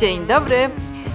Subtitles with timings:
[0.00, 0.70] Dzień dobry,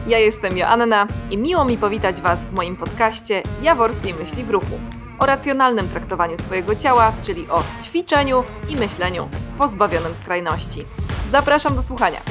[0.07, 4.79] ja jestem Joanna i miło mi powitać Was w moim podcaście Jaworskiej Myśli w Ruchu
[5.19, 10.85] o racjonalnym traktowaniu swojego ciała, czyli o ćwiczeniu i myśleniu pozbawionym skrajności.
[11.31, 12.21] Zapraszam do słuchania.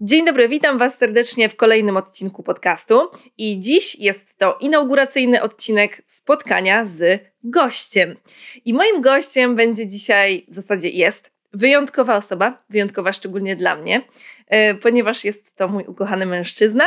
[0.00, 3.00] Dzień dobry, witam Was serdecznie w kolejnym odcinku podcastu.
[3.38, 8.16] I dziś jest to inauguracyjny odcinek spotkania z gościem.
[8.64, 14.02] I moim gościem będzie dzisiaj, w zasadzie jest, wyjątkowa osoba, wyjątkowa szczególnie dla mnie,
[14.46, 16.84] e, ponieważ jest to mój ukochany mężczyzna,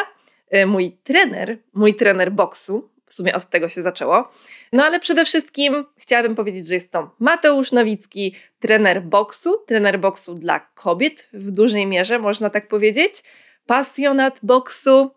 [0.50, 2.90] e, mój trener, mój trener boksu.
[3.06, 4.32] W sumie od tego się zaczęło.
[4.74, 10.34] No ale przede wszystkim chciałabym powiedzieć, że jest to Mateusz Nowicki, trener boksu, trener boksu
[10.34, 13.24] dla kobiet w dużej mierze, można tak powiedzieć,
[13.66, 15.12] pasjonat boksu.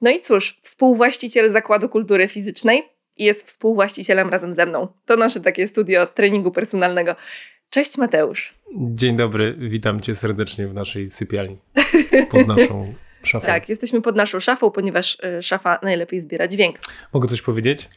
[0.00, 2.82] No i cóż, współwłaściciel Zakładu Kultury Fizycznej
[3.16, 4.88] i jest współwłaścicielem razem ze mną.
[5.06, 7.16] To nasze takie studio treningu personalnego.
[7.70, 8.54] Cześć Mateusz.
[8.76, 11.58] Dzień dobry, witam cię serdecznie w naszej sypialni.
[12.30, 13.46] Pod naszą szafą.
[13.46, 16.78] tak, jesteśmy pod naszą szafą, ponieważ y, szafa najlepiej zbiera dźwięk.
[17.12, 17.88] Mogę coś powiedzieć?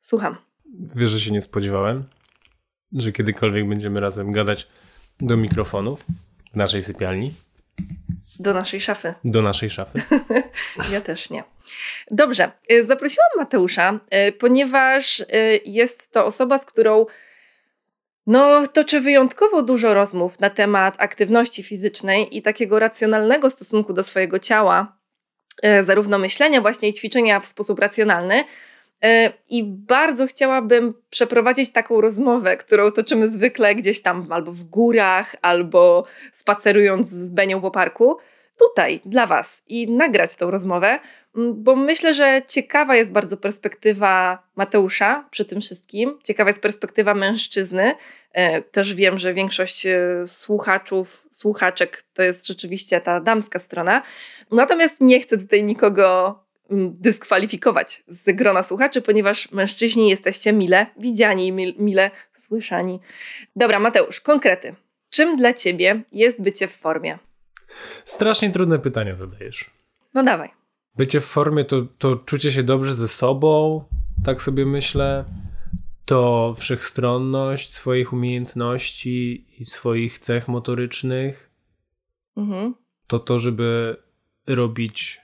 [0.00, 0.36] Słucham.
[0.94, 2.04] Wiesz, że się nie spodziewałem,
[2.92, 4.68] że kiedykolwiek będziemy razem gadać
[5.20, 6.04] do mikrofonów
[6.52, 7.32] w naszej sypialni.
[8.38, 9.14] Do naszej szafy.
[9.24, 10.02] Do naszej szafy.
[10.92, 11.44] ja też nie.
[12.10, 15.24] Dobrze, y, zaprosiłam Mateusza, y, ponieważ
[15.64, 17.06] jest to osoba, z którą
[18.30, 24.38] no, toczę wyjątkowo dużo rozmów na temat aktywności fizycznej i takiego racjonalnego stosunku do swojego
[24.38, 24.96] ciała,
[25.62, 28.44] e, zarówno myślenia, właśnie i ćwiczenia w sposób racjonalny.
[29.02, 35.36] E, I bardzo chciałabym przeprowadzić taką rozmowę, którą toczymy zwykle gdzieś tam albo w górach,
[35.42, 38.16] albo spacerując z Benią po parku,
[38.58, 39.62] tutaj dla Was.
[39.66, 40.98] I nagrać tą rozmowę,
[41.34, 46.18] bo myślę, że ciekawa jest bardzo perspektywa Mateusza przy tym wszystkim.
[46.24, 47.94] Ciekawa jest perspektywa mężczyzny.
[48.32, 54.02] E, też wiem, że większość e, słuchaczów, słuchaczek to jest rzeczywiście ta damska strona.
[54.50, 56.38] Natomiast nie chcę tutaj nikogo
[57.00, 61.52] dyskwalifikować z grona słuchaczy, ponieważ mężczyźni jesteście mile widziani i
[61.82, 63.00] mile słyszani.
[63.56, 64.74] Dobra, Mateusz, konkrety.
[65.10, 67.18] Czym dla ciebie jest bycie w formie?
[68.04, 69.70] Strasznie trudne pytania zadajesz.
[70.14, 70.59] No dawaj.
[70.96, 73.84] Bycie w formie to, to czucie się dobrze ze sobą,
[74.24, 75.24] tak sobie myślę.
[76.04, 81.50] To wszechstronność swoich umiejętności i swoich cech motorycznych.
[82.36, 82.74] Mhm.
[83.06, 83.96] To to, żeby
[84.46, 85.20] robić.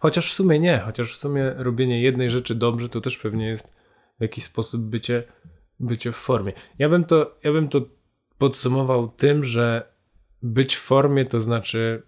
[0.00, 3.76] Chociaż w sumie nie, chociaż w sumie robienie jednej rzeczy dobrze, to też pewnie jest
[4.18, 5.24] w jakiś sposób bycie,
[5.80, 6.52] bycie w formie.
[6.78, 7.80] Ja bym to, ja bym to
[8.38, 9.92] podsumował tym, że
[10.42, 12.02] być w formie to znaczy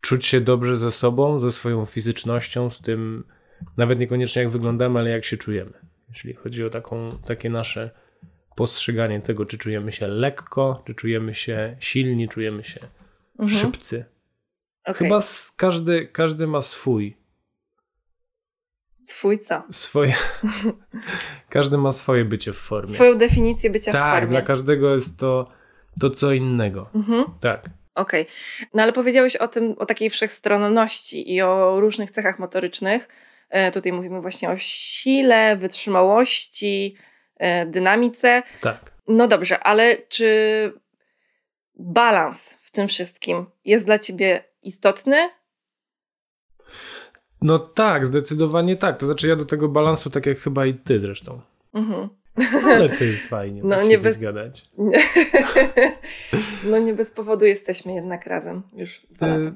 [0.00, 3.24] czuć się dobrze ze sobą, ze swoją fizycznością, z tym
[3.76, 5.72] nawet niekoniecznie jak wyglądamy, ale jak się czujemy.
[6.08, 7.90] Jeśli chodzi o taką, takie nasze
[8.56, 12.80] postrzeganie tego, czy czujemy się lekko, czy czujemy się silni, czujemy się
[13.38, 13.60] mhm.
[13.60, 14.04] szybcy.
[14.82, 14.94] Okay.
[14.94, 15.20] Chyba
[15.56, 17.16] każdy, każdy ma swój.
[19.04, 19.62] Swój co?
[19.70, 20.14] Swoje.
[21.48, 22.94] każdy ma swoje bycie w formie.
[22.94, 24.20] Swoją definicję bycia tak, w formie.
[24.20, 25.50] Tak, dla każdego jest to
[26.00, 26.90] to co innego.
[26.94, 27.24] Mhm.
[27.40, 27.70] Tak.
[28.00, 28.22] Okej.
[28.22, 28.68] Okay.
[28.74, 33.08] No ale powiedziałeś o tym, o takiej wszechstronności i o różnych cechach motorycznych.
[33.50, 36.96] E, tutaj mówimy właśnie o sile, wytrzymałości,
[37.36, 38.42] e, dynamice.
[38.60, 38.92] Tak.
[39.08, 40.72] No dobrze, ale czy
[41.74, 45.30] balans w tym wszystkim jest dla ciebie istotny?
[47.42, 48.98] No tak, zdecydowanie tak.
[48.98, 51.40] To znaczy ja do tego balansu, tak jak chyba i ty zresztą.
[51.74, 52.19] Mhm.
[52.64, 54.18] Ale to jest fajnie, no, tak nie bez...
[54.18, 54.70] gadać.
[56.70, 59.40] no nie bez powodu jesteśmy jednak razem już dwa lata.
[59.40, 59.52] Y,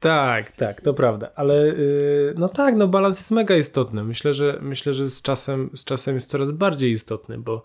[0.00, 4.04] tak, tak, to prawda, ale y, no tak, no balans jest mega istotny.
[4.04, 7.62] Myślę, że myślę, że z czasem, z czasem jest coraz bardziej istotny, bo,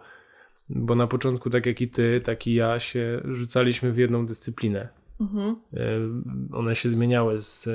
[0.70, 4.88] bo na początku, tak jak i ty, tak i ja się rzucaliśmy w jedną dyscyplinę.
[5.22, 5.56] Mhm.
[5.74, 7.70] Y, one się zmieniały z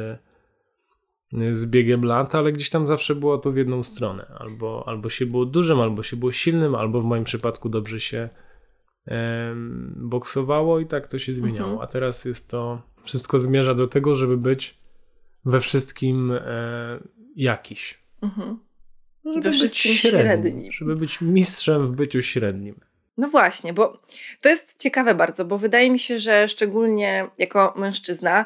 [1.52, 4.26] z biegiem lat, ale gdzieś tam zawsze było to w jedną stronę.
[4.38, 8.28] Albo, albo się było dużym, albo się było silnym, albo w moim przypadku dobrze się
[9.06, 11.70] em, boksowało i tak to się zmieniało.
[11.70, 11.88] Mhm.
[11.88, 14.78] A teraz jest to, wszystko zmierza do tego, żeby być
[15.44, 17.00] we wszystkim e,
[17.36, 17.98] jakiś.
[18.22, 18.58] Mhm.
[19.24, 20.72] Żeby we być średnim, średnim.
[20.72, 22.80] Żeby być mistrzem w byciu średnim.
[23.16, 24.02] No właśnie, bo
[24.40, 28.44] to jest ciekawe bardzo, bo wydaje mi się, że szczególnie jako mężczyzna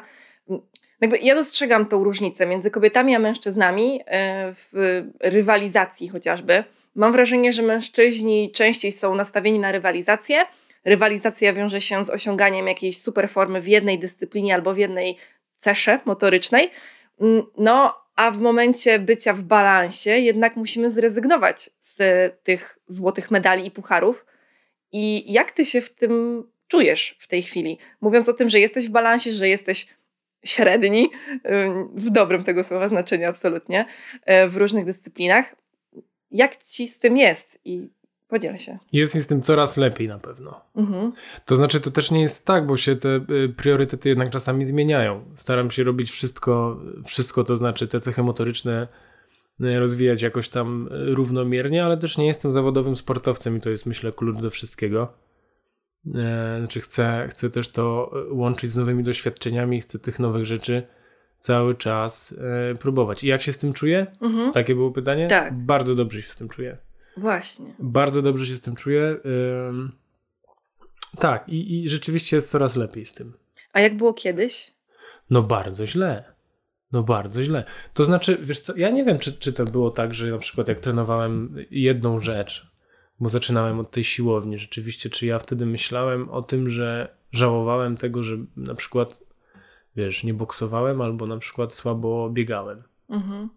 [1.05, 6.63] jakby ja dostrzegam tą różnicę między kobietami a mężczyznami e, w rywalizacji chociażby.
[6.95, 10.45] Mam wrażenie, że mężczyźni częściej są nastawieni na rywalizację.
[10.85, 15.17] Rywalizacja wiąże się z osiąganiem jakiejś super formy w jednej dyscyplinie albo w jednej
[15.57, 16.71] cesze motorycznej.
[17.21, 21.97] Mm, no, a w momencie bycia w balansie jednak musimy zrezygnować z
[22.43, 24.25] tych złotych medali i pucharów.
[24.91, 27.77] I jak ty się w tym czujesz w tej chwili?
[28.01, 29.87] Mówiąc o tym, że jesteś w balansie, że jesteś
[30.45, 31.09] średni,
[31.95, 33.85] w dobrym tego słowa znaczeniu absolutnie,
[34.45, 35.55] y, w różnych dyscyplinach.
[36.31, 37.89] Jak ci z tym jest i
[38.27, 38.77] podziel się.
[38.91, 40.61] Jest mi z tym coraz lepiej na pewno.
[40.75, 41.11] Mhm.
[41.45, 45.25] To znaczy, to też nie jest tak, bo się te y, priorytety jednak czasami zmieniają.
[45.35, 48.87] Staram się robić wszystko, wszystko to znaczy te cechy motoryczne
[49.61, 54.11] y, rozwijać jakoś tam równomiernie, ale też nie jestem zawodowym sportowcem i to jest myślę
[54.11, 55.24] klucz do wszystkiego.
[56.15, 60.87] E, znaczy chcę, chcę też to łączyć z nowymi doświadczeniami, chcę tych nowych rzeczy
[61.39, 62.35] cały czas
[62.71, 63.23] e, próbować.
[63.23, 64.07] I jak się z tym czuję?
[64.21, 64.51] Mhm.
[64.51, 65.27] Takie było pytanie?
[65.27, 65.53] Tak.
[65.53, 66.77] Bardzo dobrze się z tym czuję.
[67.17, 67.73] Właśnie.
[67.79, 69.17] Bardzo dobrze się z tym czuję.
[71.19, 73.33] tak, i, i rzeczywiście jest coraz lepiej z tym.
[73.73, 74.73] A jak było kiedyś?
[75.29, 76.35] No bardzo źle.
[76.91, 77.63] No bardzo źle.
[77.93, 80.67] To znaczy, wiesz co, ja nie wiem, czy, czy to było tak, że na przykład
[80.67, 82.71] jak trenowałem jedną rzecz,
[83.19, 88.23] bo zaczynałem od tej siłowni rzeczywiście, czy ja wtedy myślałem o tym, że żałowałem tego,
[88.23, 89.19] że na przykład,
[89.95, 92.83] wiesz, nie boksowałem albo na przykład słabo biegałem.
[93.09, 93.49] Mhm.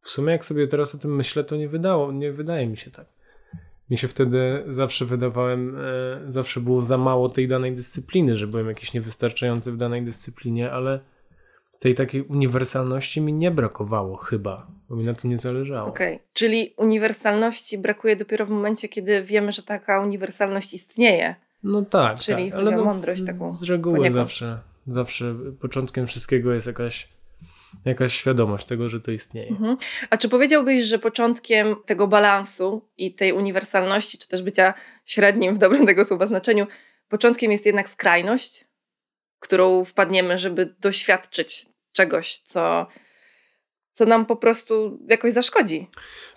[0.00, 2.90] W sumie jak sobie teraz o tym myślę, to nie wydało, nie wydaje mi się
[2.90, 3.06] tak.
[3.90, 8.68] Mi się wtedy zawsze wydawałem, e, zawsze było za mało tej danej dyscypliny, że byłem
[8.68, 11.00] jakiś niewystarczający w danej dyscyplinie, ale
[11.80, 15.88] tej takiej uniwersalności mi nie brakowało chyba, bo mi na tym nie zależało.
[15.88, 16.26] Okej, okay.
[16.32, 21.34] czyli uniwersalności brakuje dopiero w momencie, kiedy wiemy, że taka uniwersalność istnieje.
[21.62, 22.60] No tak, czyli tak.
[22.60, 23.52] ale no, mądrość taką.
[23.52, 27.08] Z reguły zawsze, zawsze początkiem wszystkiego jest jakaś
[27.84, 29.48] jakaś świadomość tego, że to istnieje.
[29.48, 29.76] Mhm.
[30.10, 34.74] A czy powiedziałbyś, że początkiem tego balansu i tej uniwersalności, czy też bycia
[35.04, 36.66] średnim w dobrym tego słowa znaczeniu,
[37.08, 38.64] początkiem jest jednak skrajność,
[39.40, 42.86] którą wpadniemy, żeby doświadczyć czegoś, co,
[43.90, 45.88] co nam po prostu jakoś zaszkodzi.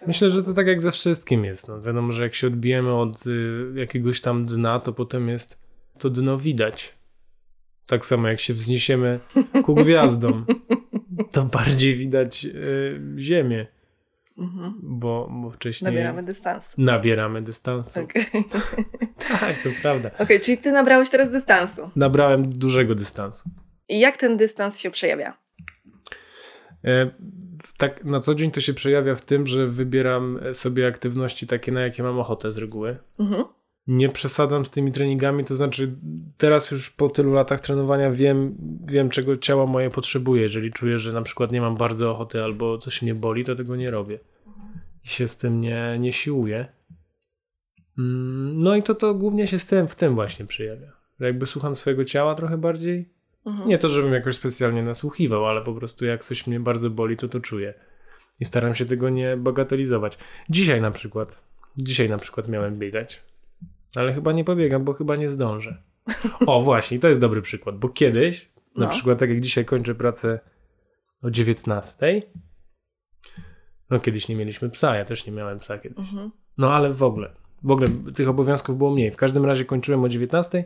[0.08, 1.68] Myślę, że to tak jak ze wszystkim jest.
[1.68, 5.58] No, wiadomo, że jak się odbijemy od y, jakiegoś tam dna, to potem jest
[6.00, 6.94] to dno widać.
[7.88, 9.20] Tak samo jak się wzniesiemy
[9.64, 10.46] ku gwiazdom,
[11.32, 13.68] to bardziej widać y, Ziemię.
[14.38, 14.74] Mhm.
[14.84, 15.92] Bo, bo wcześniej.
[15.92, 16.82] Nabieramy dystansu.
[16.82, 18.00] Nabieramy dystansu.
[18.00, 18.26] Okay.
[19.30, 20.10] tak, to prawda.
[20.10, 21.90] Okej, okay, czyli ty nabrałeś teraz dystansu.
[21.96, 23.50] Nabrałem dużego dystansu.
[23.90, 25.38] I jak ten dystans się przejawia?
[26.86, 27.12] E,
[27.78, 31.82] tak na co dzień to się przejawia w tym, że wybieram sobie aktywności takie, na
[31.82, 32.98] jakie mam ochotę z reguły.
[33.20, 33.44] Mhm
[33.88, 35.96] nie przesadzam z tymi treningami, to znaczy
[36.38, 40.42] teraz już po tylu latach trenowania wiem, wiem czego ciało moje potrzebuje.
[40.42, 43.76] Jeżeli czuję, że na przykład nie mam bardzo ochoty albo coś mnie boli, to tego
[43.76, 44.20] nie robię.
[45.06, 46.66] I się z tym nie, nie siłuję.
[47.98, 50.92] Mm, no i to, to głównie się z tym, w tym właśnie przejawia.
[51.20, 53.10] Że jakby słucham swojego ciała trochę bardziej.
[53.46, 53.70] Mhm.
[53.70, 57.28] Nie to, żebym jakoś specjalnie nasłuchiwał, ale po prostu jak coś mnie bardzo boli, to
[57.28, 57.74] to czuję.
[58.40, 60.18] I staram się tego nie bagatelizować.
[60.50, 61.42] Dzisiaj na przykład,
[61.78, 63.33] dzisiaj na przykład miałem biegać
[63.96, 65.84] ale chyba nie pobiegam, bo chyba nie zdążę.
[66.46, 68.86] O, właśnie, to jest dobry przykład, bo kiedyś, no.
[68.86, 70.40] na przykład tak jak dzisiaj kończę pracę
[71.24, 72.22] o 19.
[73.90, 76.00] No kiedyś nie mieliśmy psa, ja też nie miałem psa kiedyś.
[76.00, 76.32] Mhm.
[76.58, 79.12] No ale w ogóle, w ogóle tych obowiązków było mniej.
[79.12, 80.64] W każdym razie kończyłem o 19,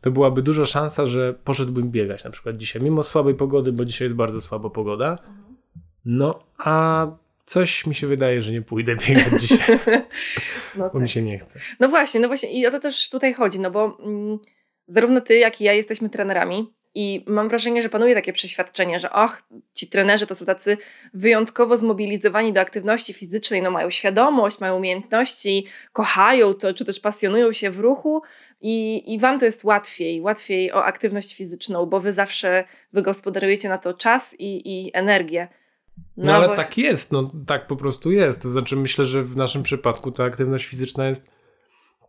[0.00, 4.06] to byłaby duża szansa, że poszedłbym biegać na przykład dzisiaj, mimo słabej pogody, bo dzisiaj
[4.06, 5.10] jest bardzo słaba pogoda.
[5.10, 5.56] Mhm.
[6.04, 7.06] No, a
[7.52, 9.78] coś mi się wydaje, że nie pójdę biegać dzisiaj,
[10.76, 11.02] no bo tak.
[11.02, 11.60] mi się nie chce.
[11.80, 14.38] No właśnie, no właśnie i o to też tutaj chodzi, no bo mm,
[14.86, 19.10] zarówno ty, jak i ja jesteśmy trenerami i mam wrażenie, że panuje takie przeświadczenie, że
[19.10, 19.42] och,
[19.74, 20.76] ci trenerzy to są tacy
[21.14, 27.52] wyjątkowo zmobilizowani do aktywności fizycznej, no mają świadomość, mają umiejętności, kochają to, czy też pasjonują
[27.52, 28.22] się w ruchu,
[28.64, 33.78] i, I wam to jest łatwiej, łatwiej o aktywność fizyczną, bo wy zawsze wygospodarujecie na
[33.78, 35.48] to czas i, i energię.
[35.96, 36.64] No, no ale właśnie.
[36.64, 38.42] tak jest, no tak po prostu jest.
[38.42, 41.30] To znaczy myślę, że w naszym przypadku ta aktywność fizyczna jest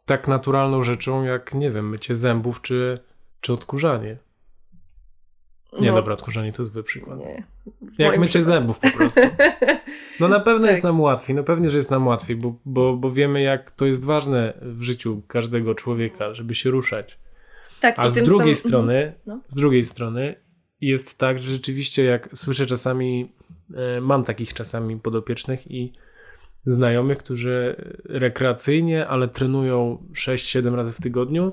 [0.05, 2.99] tak naturalną rzeczą, jak nie wiem, mycie zębów czy,
[3.41, 4.17] czy odkurzanie.
[5.79, 7.19] Nie, no, dobra, odkurzanie to zły przykład.
[7.19, 7.43] Nie.
[7.97, 8.47] Jak mycie przykład.
[8.47, 9.21] zębów po prostu.
[10.19, 10.71] No na pewno tak.
[10.71, 13.85] jest nam łatwiej, no pewnie, że jest nam łatwiej, bo, bo, bo wiemy jak to
[13.85, 17.17] jest ważne w życiu każdego człowieka, żeby się ruszać.
[17.81, 18.69] Tak, A z drugiej sam...
[18.69, 19.41] strony, no.
[19.47, 20.35] z drugiej strony
[20.87, 23.29] jest tak, że rzeczywiście jak słyszę czasami
[23.73, 25.93] E, mam takich czasami podopiecznych i
[26.65, 27.75] znajomych, którzy
[28.05, 31.51] rekreacyjnie, ale trenują 6-7 razy w tygodniu.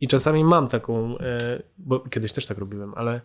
[0.00, 3.20] I czasami mam taką, e, bo kiedyś też tak robiłem, ale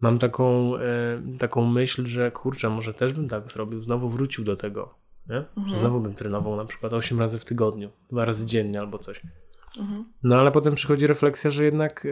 [0.00, 4.56] mam taką, e, taką myśl, że kurczę, może też bym tak zrobił, znowu wrócił do
[4.56, 4.94] tego.
[5.56, 5.76] Mhm.
[5.76, 9.22] Znowu bym trenował na przykład 8 razy w tygodniu, dwa razy dziennie albo coś.
[9.78, 10.04] Mhm.
[10.22, 12.06] No ale potem przychodzi refleksja, że jednak,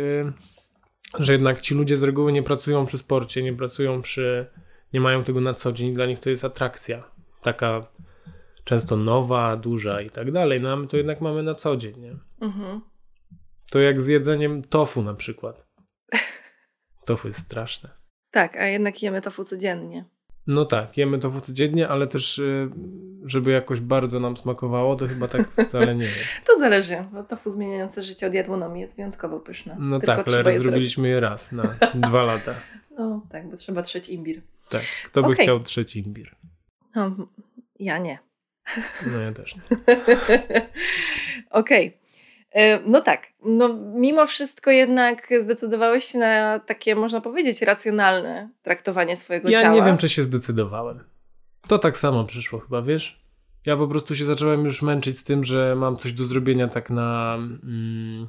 [1.18, 4.46] że jednak ci ludzie z reguły nie pracują przy sporcie, nie pracują przy
[4.92, 7.04] nie mają tego na co dzień, dla nich to jest atrakcja.
[7.42, 7.86] Taka
[8.64, 10.60] często nowa, duża i tak dalej.
[10.60, 12.16] No a my to jednak mamy na co dzień, nie?
[12.40, 12.80] Mhm.
[13.70, 15.66] To jak z jedzeniem tofu na przykład.
[17.06, 17.90] Tofu jest straszne.
[18.30, 20.04] Tak, a jednak jemy tofu codziennie.
[20.46, 22.70] No tak, jemy tofu codziennie, ale też y,
[23.24, 26.44] żeby jakoś bardzo nam smakowało, to chyba tak wcale nie jest.
[26.46, 29.76] To zależy, bo tofu zmieniające życie od jadłonomii jest wyjątkowo pyszne.
[29.78, 32.54] No Tylko tak, ale je zrobiliśmy je raz na dwa lata.
[32.98, 34.40] No tak, bo trzeba trzeć imbir.
[34.68, 35.44] Tak, kto by Okej.
[35.44, 36.34] chciał trzeci imbir?
[36.94, 37.10] No,
[37.80, 38.18] ja nie.
[39.06, 39.62] No ja też nie.
[41.50, 41.86] Okej.
[41.86, 42.03] E,
[42.86, 49.50] No tak, no mimo wszystko jednak zdecydowałeś się na takie, można powiedzieć, racjonalne traktowanie swojego
[49.50, 49.74] Ja ciała.
[49.74, 51.04] nie wiem, czy się zdecydowałem.
[51.68, 53.24] To tak samo przyszło chyba, wiesz?
[53.66, 56.90] Ja po prostu się zacząłem już męczyć z tym, że mam coś do zrobienia tak
[56.90, 57.34] na...
[57.34, 58.28] Mm,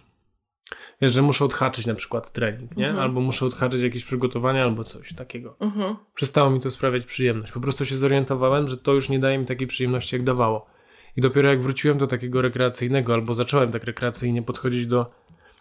[1.01, 2.87] wiesz, że muszę odhaczyć na przykład trening, nie?
[2.87, 3.03] Mhm.
[3.03, 5.55] Albo muszę odhaczyć jakieś przygotowania, albo coś takiego.
[5.59, 5.95] Mhm.
[6.15, 7.51] Przestało mi to sprawiać przyjemność.
[7.51, 10.74] Po prostu się zorientowałem, że to już nie daje mi takiej przyjemności, jak dawało.
[11.15, 15.11] I dopiero jak wróciłem do takiego rekreacyjnego, albo zacząłem tak rekreacyjnie podchodzić do,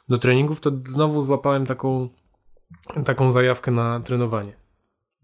[0.09, 2.09] do treningów, to znowu złapałem taką,
[3.05, 4.53] taką zajawkę na trenowanie.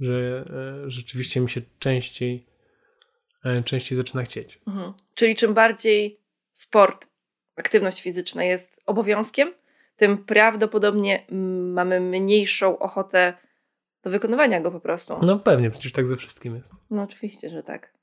[0.01, 0.45] Że
[0.87, 2.47] e, rzeczywiście mi się częściej,
[3.45, 4.61] e, częściej zaczyna chcieć.
[4.67, 4.93] Mhm.
[5.15, 6.21] Czyli czym bardziej
[6.53, 7.07] sport,
[7.57, 9.53] aktywność fizyczna jest obowiązkiem,
[9.97, 11.27] tym prawdopodobnie
[11.75, 13.35] mamy mniejszą ochotę
[14.03, 15.19] do wykonywania go po prostu.
[15.23, 16.73] No pewnie, przecież tak ze wszystkim jest.
[16.91, 18.00] No oczywiście, że tak.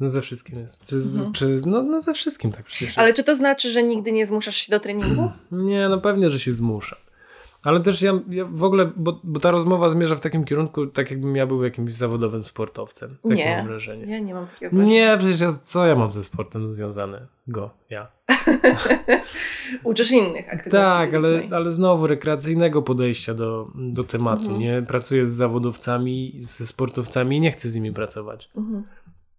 [0.00, 0.88] No ze wszystkim jest.
[0.88, 1.32] Czy, Mhm.
[1.32, 3.16] czy no, no ze wszystkim tak przecież Ale jest.
[3.16, 5.30] czy to znaczy, że nigdy nie zmuszasz się do treningu?
[5.52, 6.96] Nie, no pewnie, że się zmusza.
[7.62, 11.10] Ale też ja, ja w ogóle, bo, bo ta rozmowa zmierza w takim kierunku, tak
[11.10, 13.16] jakbym ja był jakimś zawodowym sportowcem.
[13.22, 13.56] Takie Nie.
[13.56, 14.12] mam wrażenie.
[14.12, 14.94] Ja nie mam takiego wrażenia.
[15.12, 17.26] Nie, przecież ja, co ja mam ze sportem związane?
[17.48, 18.08] Go, ja.
[19.84, 24.42] Uczysz innych aktywności Tak, ale, ale znowu rekreacyjnego podejścia do, do tematu.
[24.42, 24.58] Mhm.
[24.58, 28.50] Nie pracuję z zawodowcami, ze sportowcami i nie chcę z nimi pracować.
[28.56, 28.84] Mhm.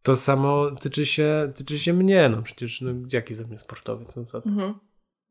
[0.04, 4.16] To samo tyczy się, tyczy się mnie, no przecież no, gdzie jaki ze mnie sportowiec,
[4.16, 4.50] no co ty?
[4.50, 4.74] Mhm.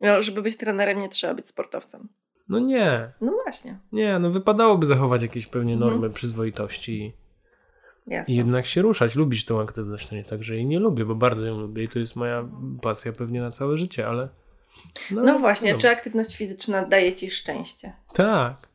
[0.00, 2.08] No, żeby być trenerem, nie trzeba być sportowcem.
[2.48, 5.90] No nie, No właśnie, nie, no wypadałoby zachować jakieś pewnie Mhm.
[5.90, 7.12] normy przyzwoitości
[8.06, 8.34] jasne.
[8.34, 10.08] i jednak się ruszać, lubić tą aktywność.
[10.08, 12.48] To nie tak, że jej nie lubię, bo bardzo ją lubię i to jest moja
[12.82, 14.28] pasja pewnie na całe życie, ale...
[15.10, 15.78] No właśnie, no.
[15.78, 17.92] czy aktywność fizyczna daje ci szczęście?
[18.14, 18.68] Tak.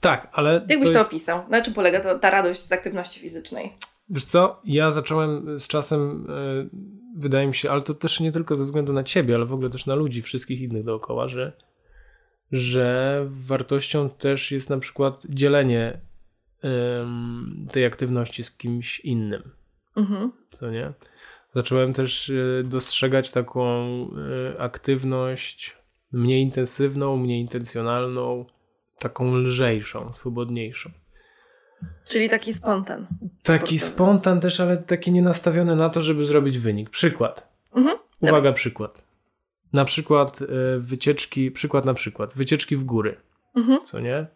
[0.00, 1.42] Tak, ale Jakbyś to, to jest, opisał?
[1.48, 3.72] Na czym polega to, ta radość z aktywności fizycznej?
[4.10, 6.68] Wiesz co, ja zacząłem z czasem, e,
[7.16, 9.70] wydaje mi się, ale to też nie tylko ze względu na ciebie, ale w ogóle
[9.70, 11.52] też na ludzi, wszystkich innych dookoła, że,
[12.52, 16.00] że wartością też jest na przykład dzielenie
[17.72, 19.42] tej aktywności z kimś innym,
[19.96, 20.32] Mhm.
[20.50, 20.92] co nie?
[21.54, 23.60] Zacząłem też e, dostrzegać taką
[24.54, 25.76] e, aktywność
[26.12, 28.44] mniej intensywną, mniej intencjonalną,
[28.98, 30.90] taką lżejszą, swobodniejszą.
[32.08, 33.06] Czyli taki spontan.
[33.42, 33.78] Taki sportowy.
[33.78, 36.90] spontan też, ale taki nie nastawiony na to, żeby zrobić wynik.
[36.90, 37.48] Przykład.
[37.74, 37.98] Mhm.
[38.20, 39.04] Uwaga, przykład.
[39.72, 40.46] Na przykład e,
[40.78, 43.16] wycieczki, przykład na przykład, wycieczki w góry,
[43.56, 43.82] Mhm.
[43.84, 44.26] co nie?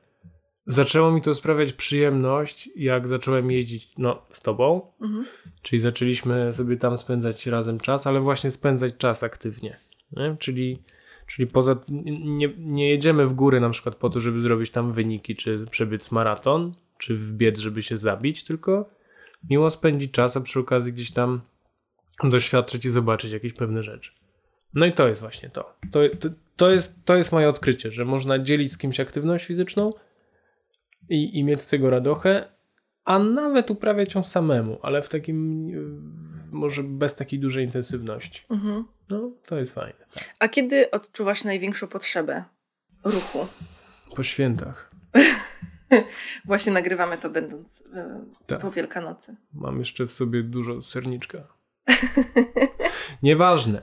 [0.66, 5.24] Zaczęło mi to sprawiać przyjemność, jak zacząłem jeździć, no, z tobą, Mhm.
[5.62, 9.76] czyli zaczęliśmy sobie tam spędzać razem czas, ale właśnie spędzać czas aktywnie,
[10.12, 10.36] nie?
[10.38, 10.82] Czyli,
[11.26, 15.36] czyli poza, nie, nie jedziemy w góry na przykład po to, żeby zrobić tam wyniki,
[15.36, 18.90] czy przebiec maraton, czy wbiec, żeby się zabić, tylko
[19.50, 21.40] miło spędzić czas, a przy okazji gdzieś tam
[22.24, 24.10] doświadczyć i zobaczyć jakieś pewne rzeczy.
[24.74, 25.74] No i to jest właśnie to.
[25.92, 29.92] To, to, to, jest, to jest moje odkrycie, że można dzielić z kimś aktywność fizyczną
[31.08, 32.48] i, i mieć z tego radochę,
[33.04, 38.42] a nawet uprawiać ją samemu, ale w takim, e, może bez takiej dużej intensywności.
[38.50, 38.84] Mhm.
[39.08, 40.06] No, to jest fajne.
[40.38, 42.44] A kiedy odczuwasz największą potrzebę
[43.04, 43.46] ruchu?
[44.16, 44.90] Po świętach.
[46.44, 48.60] Właśnie nagrywamy to będąc e, Tak.
[48.60, 49.36] po Wielkanocy.
[49.52, 51.38] Mam jeszcze w sobie dużo serniczka.
[53.22, 53.82] Nieważne.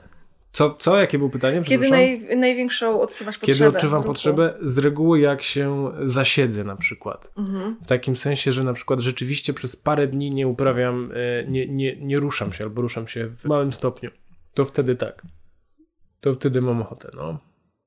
[0.52, 1.00] Co, co?
[1.00, 1.62] Jakie było pytanie?
[1.62, 3.58] Kiedy naj, największą odczuwasz potrzebę?
[3.58, 4.08] Kiedy odczuwam ruchu?
[4.08, 4.54] potrzebę?
[4.62, 7.32] Z reguły jak się zasiedzę na przykład.
[7.36, 7.76] Mhm.
[7.82, 11.96] W takim sensie, że na przykład rzeczywiście przez parę dni nie uprawiam, e, nie, nie,
[11.96, 14.10] nie ruszam się albo ruszam się w małym stopniu.
[14.54, 15.22] To wtedy tak.
[16.20, 17.38] To wtedy mam ochotę, no.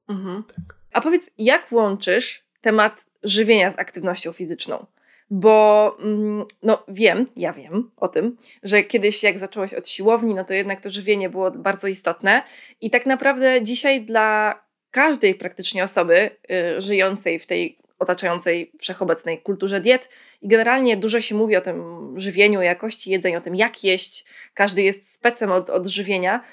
[0.10, 0.44] Mhm.
[0.44, 0.76] Tak.
[0.94, 4.86] A powiedz, jak łączysz temat żywienia z aktywnością fizyczną?
[5.30, 10.44] Bo mm, no wiem, ja wiem o tym, że kiedyś jak zacząłeś od siłowni, no
[10.44, 12.44] to jednak to żywienie było bardzo istotne
[12.82, 14.60] i tak naprawdę dzisiaj dla
[14.92, 16.30] każdej praktycznie osoby
[16.78, 20.10] y, żyjącej w tej otaczającej wszechobecnej kulturze diet
[20.42, 24.82] i generalnie dużo się mówi o tym żywieniu, jakości jedzenia, o tym jak jeść, każdy
[24.82, 26.44] jest specem od, od żywienia,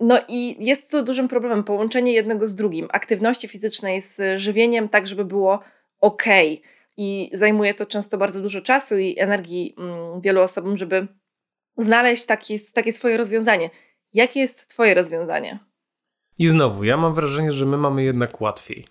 [0.00, 5.06] no i jest to dużym problemem połączenie jednego z drugim, aktywności fizycznej z żywieniem, tak
[5.06, 5.60] żeby było
[6.00, 6.24] ok.
[6.96, 11.06] I zajmuje to często bardzo dużo czasu i energii mm, wielu osobom, żeby
[11.78, 13.70] znaleźć taki, takie swoje rozwiązanie.
[14.12, 15.58] Jakie jest Twoje rozwiązanie?
[16.38, 18.86] I znowu, ja mam wrażenie, że my mamy jednak łatwiej.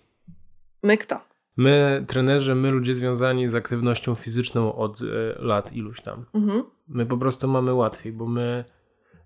[0.82, 1.20] My kto?
[1.56, 5.06] My, trenerzy, my ludzie związani z aktywnością fizyczną od y,
[5.38, 6.24] lat iluś tam.
[6.34, 6.64] Mhm.
[6.88, 8.64] My po prostu mamy łatwiej, bo my,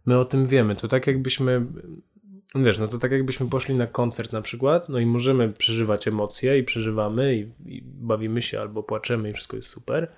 [0.06, 0.76] my o tym wiemy.
[0.76, 1.66] To tak jakbyśmy,
[2.54, 6.58] wiesz, no to tak jakbyśmy poszli na koncert na przykład, no i możemy przeżywać emocje
[6.58, 10.10] i przeżywamy i, i bawimy się albo płaczemy i wszystko jest super.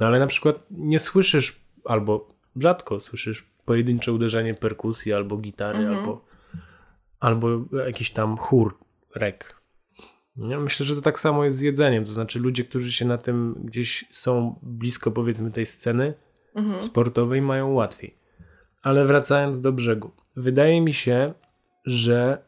[0.00, 5.98] No ale na przykład nie słyszysz albo rzadko słyszysz pojedyncze uderzenie perkusji albo gitary Mhm.
[5.98, 6.24] albo,
[7.20, 8.78] albo jakiś tam chór,
[9.14, 9.60] rek.
[10.36, 12.04] Ja myślę, że to tak samo jest z jedzeniem.
[12.04, 16.14] To znaczy, ludzie, którzy się na tym gdzieś są blisko, powiedzmy, tej sceny
[16.54, 16.82] Mhm.
[16.82, 18.14] sportowej, mają łatwiej.
[18.82, 21.34] Ale wracając do brzegu, wydaje mi się,
[21.84, 22.38] że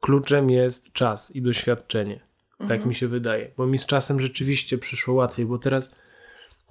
[0.00, 2.20] kluczem jest czas i doświadczenie.
[2.58, 2.88] Tak Mhm.
[2.88, 5.90] mi się wydaje, bo mi z czasem rzeczywiście przyszło łatwiej, bo teraz,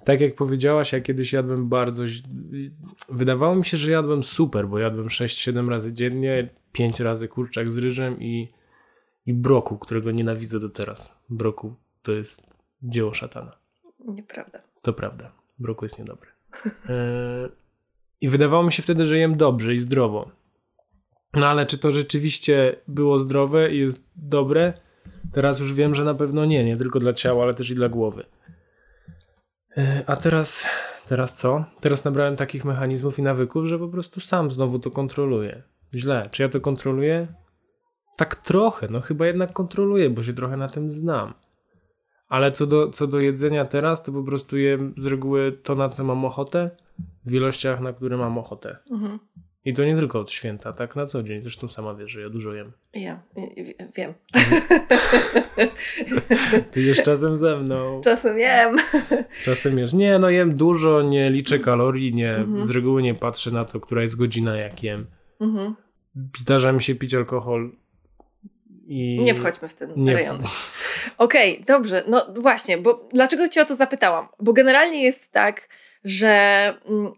[0.04, 2.02] tak jak powiedziałaś, ja kiedyś jadłem bardzo.
[3.08, 7.78] Wydawało mi się, że jadłem super, bo jadłem 6-7 razy dziennie, 5 razy kurczak z
[7.78, 8.48] ryżem i,
[9.26, 11.18] i broku, którego nienawidzę do teraz.
[11.30, 12.46] Broku to jest
[12.82, 13.52] dzieło szatana.
[14.08, 14.62] Nieprawda.
[14.82, 15.32] To prawda.
[15.58, 16.30] Broku jest niedobry.
[16.88, 17.48] E,
[18.20, 20.30] I wydawało mi się wtedy, że jem dobrze i zdrowo.
[21.34, 24.72] No ale czy to rzeczywiście było zdrowe i jest dobre?
[25.32, 26.64] Teraz już wiem, że na pewno nie.
[26.64, 28.24] Nie tylko dla ciała, ale też i dla głowy.
[29.76, 30.66] E, A teraz,
[31.08, 31.64] teraz co?
[31.80, 35.62] Teraz nabrałem takich mechanizmów i nawyków, że po prostu sam znowu to kontroluję.
[35.94, 36.28] Źle.
[36.30, 37.26] Czy ja to kontroluję?
[38.16, 38.88] Tak trochę.
[38.90, 41.34] No chyba jednak kontroluję, bo się trochę na tym znam.
[42.28, 45.88] Ale co do, co do jedzenia teraz, to po prostu jem z reguły to, na
[45.88, 46.70] co mam ochotę,
[47.24, 48.76] w ilościach, na które mam ochotę.
[48.90, 49.18] Mhm.
[49.68, 51.42] I to nie tylko od święta, tak na co dzień.
[51.42, 52.72] Zresztą sama wiesz, że ja dużo jem.
[52.94, 53.20] Ja
[53.96, 54.14] wiem.
[56.70, 58.00] Ty jesz czasem ze mną.
[58.04, 58.76] Czasem wiem.
[59.44, 59.92] Czasem jesz.
[59.92, 62.66] Nie, no jem dużo, nie liczę kalorii, nie, Mhm.
[62.66, 65.06] z reguły nie patrzę na to, która jest godzina, jak jem.
[65.40, 65.74] Mhm.
[66.36, 67.70] Zdarza mi się pić alkohol
[68.86, 69.20] i...
[69.20, 70.42] Nie wchodźmy w ten Nie rejon.
[71.18, 72.04] Okej, dobrze.
[72.08, 74.28] No właśnie, bo dlaczego cię o to zapytałam?
[74.40, 75.68] Bo generalnie jest tak,
[76.04, 76.28] że
[76.88, 77.12] mm,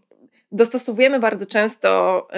[0.53, 2.29] dostosowujemy bardzo często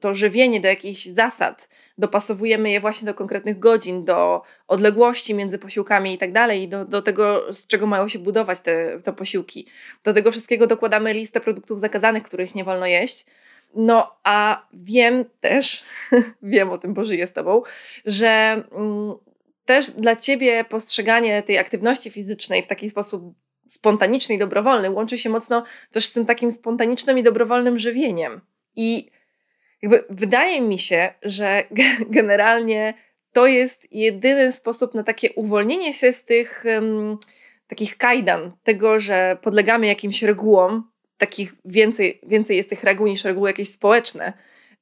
[0.00, 6.14] to żywienie do jakichś zasad, dopasowujemy je właśnie do konkretnych godzin, do odległości między posiłkami
[6.14, 9.66] i tak dalej, do, do tego, z czego mają się budować te, te posiłki.
[10.04, 13.26] Do tego wszystkiego dokładamy listę produktów zakazanych, których nie wolno jeść.
[13.74, 15.84] No, a wiem też,
[16.42, 17.62] wiem o tym, bo żyję z tobą,
[18.04, 19.14] że mm,
[19.64, 23.34] też dla ciebie postrzeganie tej aktywności fizycznej w taki sposób
[23.68, 28.40] spontaniczny i dobrowolny łączy się mocno też z tym takim spontanicznym i dobrowolnym żywieniem.
[28.76, 29.10] I
[29.82, 32.94] jakby wydaje mi się, że ge- generalnie
[33.32, 37.18] to jest jedyny sposób na takie uwolnienie się z tych em,
[37.66, 43.50] takich kajdan, tego, że podlegamy jakimś regułom, takich więcej, więcej jest tych reguł niż reguły
[43.50, 44.32] jakieś społeczne.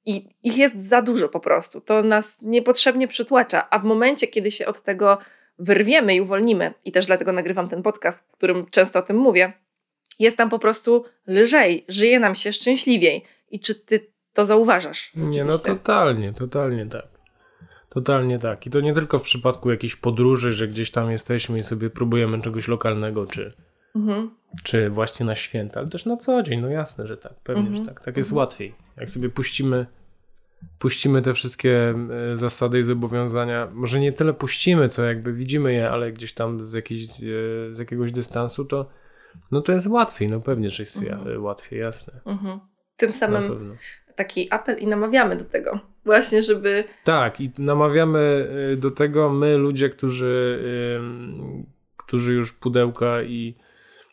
[0.05, 1.81] I ich jest za dużo po prostu.
[1.81, 3.71] To nas niepotrzebnie przytłacza.
[3.71, 5.19] A w momencie, kiedy się od tego
[5.59, 9.53] wyrwiemy i uwolnimy, i też dlatego nagrywam ten podcast, w którym często o tym mówię,
[10.19, 13.25] jest nam po prostu lżej, żyje nam się szczęśliwiej.
[13.51, 15.11] I czy ty to zauważasz?
[15.15, 15.69] Nie, no Oczywiście.
[15.73, 17.07] totalnie, totalnie tak.
[17.89, 18.67] Totalnie tak.
[18.67, 22.43] I to nie tylko w przypadku jakiejś podróży, że gdzieś tam jesteśmy i sobie próbujemy
[22.43, 23.53] czegoś lokalnego, czy,
[23.97, 24.31] Mhm.
[24.63, 26.61] czy właśnie na święta, ale też na co dzień.
[26.61, 27.35] No jasne, że tak.
[27.45, 27.85] Pewnie, Mhm.
[27.85, 28.05] że tak.
[28.05, 28.39] Tak jest Mhm.
[28.39, 28.75] łatwiej.
[28.97, 29.87] Jak sobie puścimy,
[30.79, 31.95] puścimy te wszystkie
[32.33, 36.65] e, zasady i zobowiązania, może nie tyle puścimy, co jakby widzimy je, ale gdzieś tam
[36.65, 37.27] z, jakiejś, e,
[37.73, 38.91] z jakiegoś dystansu, to
[39.53, 40.29] no to jest łatwiej.
[40.29, 41.29] No pewnie, że jest Mhm.
[41.33, 42.21] ja- łatwiej, jasne.
[42.27, 42.61] Mhm.
[42.97, 43.77] Tym samym
[44.17, 45.81] taki apel i namawiamy do tego.
[46.05, 50.63] Właśnie, żeby Tak, i namawiamy do tego my, ludzie, którzy,
[51.97, 53.55] którzy już pudełka i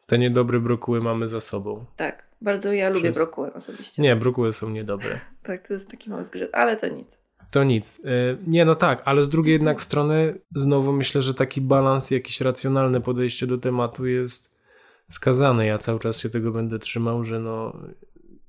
[0.08, 1.86] te niedobre brokuły mamy za sobą.
[1.98, 2.24] tak.
[2.44, 4.02] Bardzo ja lubię Przez- brokuły osobiście.
[4.02, 5.20] Nie, brokuły są niedobre.
[5.44, 7.22] Tak, to jest taki mały zgrzyt, ale to nic.
[7.52, 8.06] To nic.
[8.06, 12.42] Y, Nie, no tak, ale z drugiej jednak strony znowu myślę, że taki balans, jakieś
[12.42, 14.52] racjonalne podejście do tematu jest
[15.10, 15.66] wskazane.
[15.66, 17.78] Ja cały czas się tego będę trzymał, że no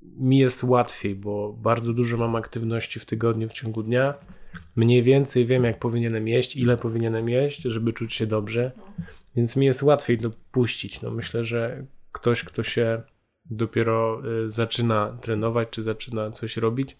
[0.01, 4.13] mi jest łatwiej, bo bardzo dużo mam aktywności w tygodniu, w ciągu dnia.
[4.75, 8.71] Mniej więcej wiem, jak powinienem jeść, ile powinienem jeść, żeby czuć się dobrze.
[9.35, 11.01] Więc mi jest łatwiej dopuścić.
[11.01, 13.01] No myślę, że ktoś, kto się
[13.45, 16.97] dopiero y, zaczyna trenować, czy zaczyna coś robić,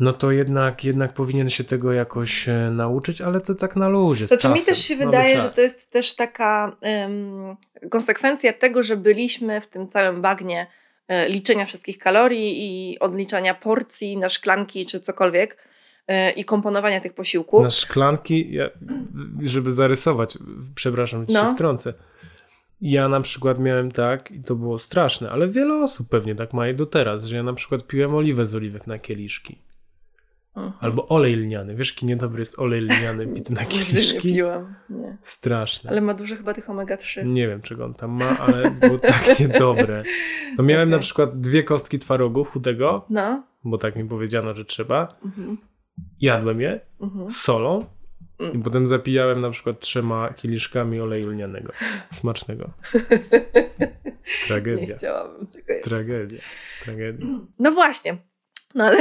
[0.00, 4.26] no to jednak, jednak powinien się tego jakoś e, nauczyć, ale to tak na luzie.
[4.26, 7.56] z Znaczy mi też się wydaje, że to jest też taka em,
[7.90, 10.66] konsekwencja tego, że byliśmy w tym całym bagnie
[11.08, 12.54] e, liczenia wszystkich kalorii
[12.92, 15.56] i odliczania porcji na szklanki czy cokolwiek
[16.06, 17.62] e, i komponowania tych posiłków.
[17.62, 18.70] Na szklanki, ja,
[19.42, 20.38] żeby zarysować,
[20.74, 21.48] przepraszam, że No.
[21.48, 21.94] się wtrącę.
[22.80, 26.68] Ja na przykład miałem tak, i to było straszne, ale wiele osób pewnie tak ma
[26.68, 29.58] i do teraz, że ja na przykład piłem oliwę z oliwek na kieliszki.
[30.80, 31.74] Albo olej lniany.
[31.74, 34.28] Wiesz, jaki niedobry jest olej lniany pity na kieliszki?
[34.28, 35.16] Nie piłam, nie.
[35.22, 35.90] Straszne.
[35.90, 37.26] Ale ma dużo chyba tych omega-3.
[37.26, 40.02] Nie wiem, czego on tam ma, ale było tak niedobre.
[40.58, 40.96] No miałem okay.
[40.96, 43.42] na przykład dwie kostki twarogu chudego, no.
[43.64, 45.08] bo tak mi powiedziano, że trzeba.
[45.24, 45.58] Mhm.
[46.20, 47.28] Jadłem je mhm.
[47.28, 47.84] z solą.
[48.54, 51.72] I potem zapijałem na przykład trzema kieliszkami oleju lnianego.
[52.12, 52.70] Smacznego.
[54.46, 54.86] Tragedia.
[54.86, 55.84] Nie chciałabym tego jeść.
[55.84, 56.40] Tragedia.
[56.84, 57.26] Tragedia.
[57.58, 58.16] No właśnie.
[58.74, 58.98] No ale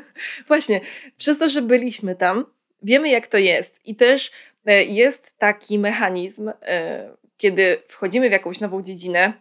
[0.48, 0.80] właśnie,
[1.16, 2.44] przez to, że byliśmy tam,
[2.82, 4.30] wiemy jak to jest i też
[4.66, 9.32] e, jest taki mechanizm, e, kiedy wchodzimy w jakąś nową dziedzinę,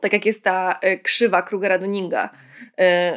[0.00, 2.28] tak jak jest ta e, krzywa Krugera-Dunninga,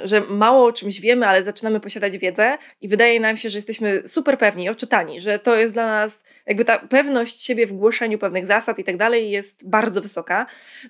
[0.04, 4.04] że mało o czymś wiemy, ale zaczynamy posiadać wiedzę i wydaje nam się, że jesteśmy
[4.08, 8.48] super pewni, oczytani, że to jest dla nas, jakby ta pewność siebie w głoszeniu pewnych
[8.48, 10.46] zasad i tak dalej jest bardzo wysoka.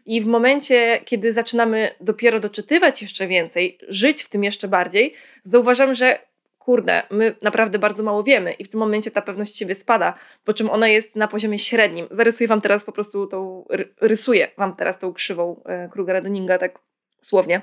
[0.05, 5.95] I w momencie, kiedy zaczynamy dopiero doczytywać jeszcze więcej, żyć w tym jeszcze bardziej, zauważamy,
[5.95, 6.19] że
[6.65, 10.53] kurde, my naprawdę bardzo mało wiemy i w tym momencie ta pewność siebie spada, po
[10.53, 12.07] czym ona jest na poziomie średnim.
[12.11, 13.65] Zarysuję Wam teraz po prostu tą,
[14.01, 16.79] rysuję Wam teraz tą krzywą e, Krugera-Dunninga tak
[17.21, 17.61] słownie.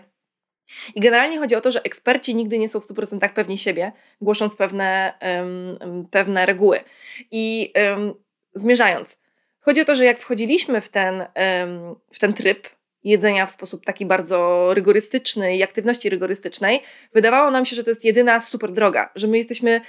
[0.95, 4.57] I generalnie chodzi o to, że eksperci nigdy nie są w 100% pewni siebie, głosząc
[4.57, 6.81] pewne, um, pewne reguły.
[7.31, 8.15] I um,
[8.55, 9.19] zmierzając,
[9.61, 12.69] chodzi o to, że jak wchodziliśmy w ten, um, w ten tryb
[13.05, 16.83] jedzenia w sposób taki bardzo rygorystyczny i aktywności rygorystycznej,
[17.15, 19.81] wydawało nam się, że to jest jedyna super droga, że my jesteśmy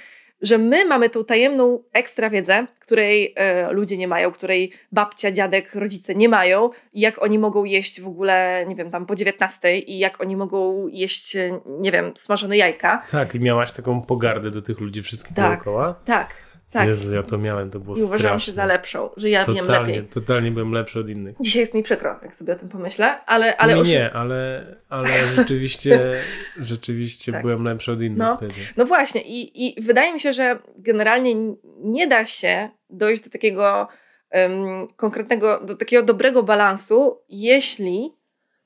[0.42, 5.74] że my mamy tą tajemną ekstra wiedzę, której e, ludzie nie mają, której babcia, dziadek,
[5.74, 9.78] rodzice nie mają i jak oni mogą jeść w ogóle, nie wiem, tam po 19
[9.78, 11.36] i jak oni mogą jeść,
[11.80, 13.02] nie wiem, smażone jajka.
[13.10, 15.94] Tak, i miałaś taką pogardę do tych ludzi wszystkich tak, dookoła.
[16.04, 16.34] Tak,
[16.72, 16.88] tak.
[16.88, 19.86] Jezu, ja to miałem, to było I uważałam się za lepszą, że ja totalnie, wiem
[19.86, 20.04] lepiej.
[20.04, 21.36] Totalnie byłem lepszy od innych.
[21.40, 23.56] Dzisiaj jest mi przykro, jak sobie o tym pomyślę, ale...
[23.56, 26.22] ale nie, nie, ale, ale rzeczywiście,
[26.56, 27.42] rzeczywiście tak.
[27.42, 28.36] byłem lepszy od innych no.
[28.36, 28.54] wtedy.
[28.76, 31.34] No właśnie i, i wydaje mi się, że generalnie
[31.78, 33.88] nie da się dojść do takiego
[34.30, 38.12] um, konkretnego, do takiego dobrego balansu, jeśli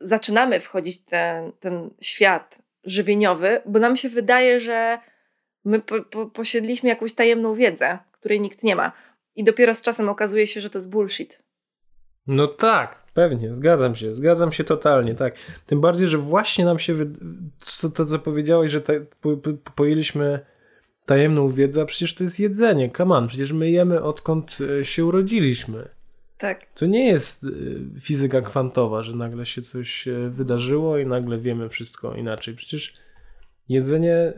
[0.01, 4.99] zaczynamy wchodzić w ten, ten świat żywieniowy, bo nam się wydaje, że
[5.67, 8.93] My po, po, posiedliśmy jakąś tajemną wiedzę, której nikt nie ma.
[9.37, 11.43] I dopiero z czasem okazuje się, że to jest bullshit.
[12.27, 15.35] No tak, pewnie, zgadzam się, zgadzam się totalnie, tak.
[15.67, 16.95] Tym bardziej, że właśnie nam się,
[17.81, 18.81] to, to co powiedziałeś, że
[19.21, 20.41] po, po, pojęliśmy
[21.07, 25.05] tajemną wiedzę, a przecież to jest jedzenie, come on, przecież my jemy odkąd e, się
[25.05, 25.89] urodziliśmy.
[26.39, 26.67] Tak.
[26.75, 27.49] To nie jest e,
[28.01, 32.55] fizyka kwantowa, że nagle się coś e, wydarzyło i nagle wiemy wszystko inaczej.
[32.55, 32.95] Przecież
[33.69, 34.33] jedzenie,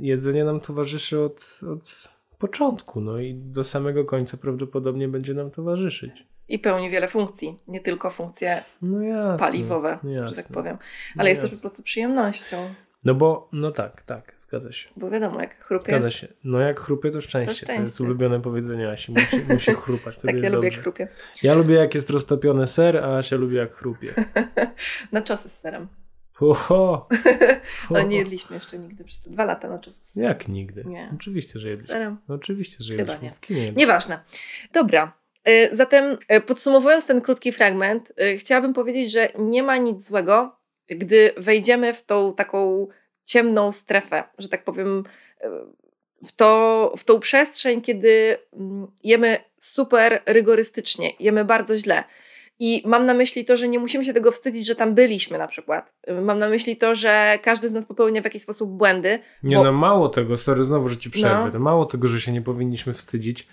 [0.00, 6.26] jedzenie nam towarzyszy od, od początku, no i do samego końca prawdopodobnie będzie nam towarzyszyć.
[6.48, 10.76] I pełni wiele funkcji, nie tylko funkcje no jasne, paliwowe, jasne, że tak powiem.
[10.80, 11.50] No Ale no jest jasne.
[11.50, 12.74] to po prostu przyjemnością.
[13.04, 14.88] No bo, no tak, tak, zgadza się.
[14.96, 15.84] Bo wiadomo, jak chrupie.
[15.84, 16.28] Zgadza się.
[16.44, 17.46] No jak chrupie, to szczęście.
[17.46, 17.74] To, szczęście.
[17.74, 19.12] to jest ulubione powiedzenie Asi.
[19.12, 20.22] Musi, musi chrupać.
[20.22, 21.08] tak, ja lubię jak chrupie.
[21.42, 24.14] Ja lubię jak jest roztopiony ser, a Asia lubi jak chrupie.
[25.12, 25.88] Na czosy z serem.
[26.40, 27.08] Oho.
[27.90, 30.20] Ale nie jedliśmy jeszcze nigdy przez te dwa lata na czusu.
[30.20, 30.84] Jak nigdy?
[30.86, 31.12] Nie.
[31.14, 32.16] Oczywiście, że jedliśmy.
[32.28, 33.22] No, oczywiście, że jedliśmy.
[33.22, 33.30] nie.
[33.30, 33.72] W kinie.
[33.72, 34.20] Nieważne.
[34.72, 35.12] Dobra.
[35.48, 40.56] Y, zatem y, podsumowując ten krótki fragment, y, chciałabym powiedzieć, że nie ma nic złego,
[40.88, 42.86] gdy wejdziemy w tą taką
[43.24, 45.04] ciemną strefę, że tak powiem,
[46.24, 52.04] w, to, w tą przestrzeń, kiedy mm, jemy super rygorystycznie, jemy bardzo źle
[52.58, 55.48] i mam na myśli to, że nie musimy się tego wstydzić, że tam byliśmy na
[55.48, 55.92] przykład.
[56.22, 59.18] Mam na myśli to, że każdy z nas popełnia w jakiś sposób błędy.
[59.42, 59.64] Nie bo...
[59.64, 61.44] no, mało tego, sorry, znowu, że ci przerwę.
[61.44, 61.50] No.
[61.50, 63.48] To mało tego, że się nie powinniśmy wstydzić.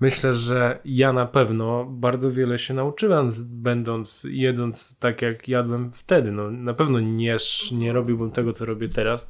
[0.00, 6.32] Myślę, że ja na pewno bardzo wiele się nauczyłem, będąc, jedząc tak, jak jadłem wtedy.
[6.32, 7.36] No, na pewno nie,
[7.72, 9.26] nie robiłbym tego, co robię teraz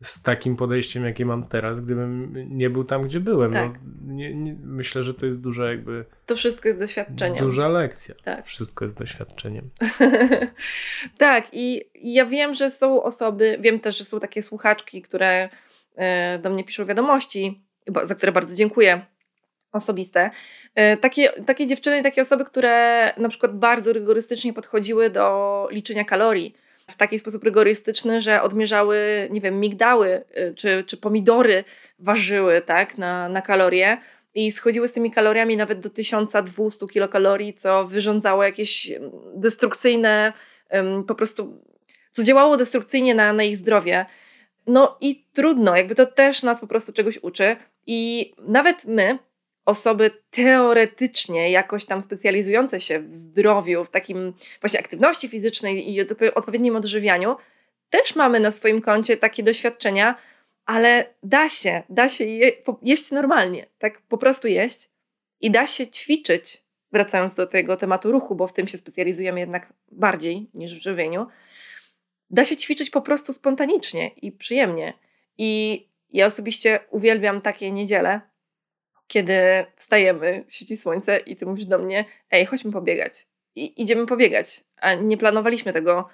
[0.00, 3.50] z takim podejściem, jakie mam teraz, gdybym nie był tam, gdzie byłem.
[3.50, 3.72] No, tak.
[3.82, 6.04] No, nie, nie, myślę, że to jest duża jakby...
[6.26, 7.44] To wszystko jest doświadczeniem.
[7.44, 8.14] Duża lekcja.
[8.24, 8.46] Tak.
[8.46, 9.70] Wszystko jest doświadczeniem.
[11.18, 15.48] tak i ja wiem, że są osoby, wiem też, że są takie słuchaczki, które
[15.96, 17.64] e, do mnie piszą wiadomości,
[18.04, 19.06] za które bardzo dziękuję,
[19.72, 20.30] osobiste.
[20.74, 26.04] E, takie, takie dziewczyny i takie osoby, które na przykład bardzo rygorystycznie podchodziły do liczenia
[26.04, 26.54] kalorii,
[26.90, 31.64] w taki sposób rygorystyczny, że odmierzały, nie wiem, migdały y, czy, czy pomidory
[31.98, 33.98] ważyły tak, na, na kalorie
[34.34, 40.32] i schodziły z tymi kaloriami nawet do 1200 kilokalorii, co wyrządzało jakieś mm, destrukcyjne,
[41.06, 41.62] po prostu,
[42.10, 44.06] co działało destrukcyjnie na, na ich zdrowie.
[44.66, 47.56] No i trudno, jakby to też nas po prostu czegoś uczy.
[47.86, 49.18] I nawet my,
[49.68, 56.00] osoby teoretycznie jakoś tam specjalizujące się w zdrowiu, w takim właśnie aktywności fizycznej i
[56.34, 57.36] odpowiednim odżywianiu,
[57.90, 60.18] też mamy na swoim koncie takie doświadczenia,
[60.66, 62.52] ale da się, da się je,
[62.82, 64.90] jeść normalnie, tak po prostu jeść
[65.40, 69.72] i da się ćwiczyć, wracając do tego tematu ruchu, bo w tym się specjalizujemy jednak
[69.92, 71.26] bardziej niż w żywieniu,
[72.30, 74.92] da się ćwiczyć po prostu spontanicznie i przyjemnie.
[75.38, 78.20] I ja osobiście uwielbiam takie niedziele,
[79.08, 79.34] kiedy
[79.76, 83.26] wstajemy, świeci słońce i ty mówisz do mnie, ej, chodźmy pobiegać.
[83.54, 86.08] I idziemy pobiegać, a nie planowaliśmy tego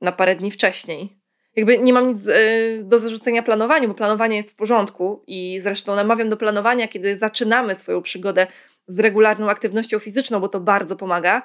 [0.00, 1.20] na parę dni wcześniej.
[1.56, 5.94] Jakby nie mam nic y, do zarzucenia planowaniu, bo planowanie jest w porządku i zresztą
[5.96, 8.46] namawiam do planowania, kiedy zaczynamy swoją przygodę
[8.86, 11.42] z regularną aktywnością fizyczną, bo to bardzo pomaga,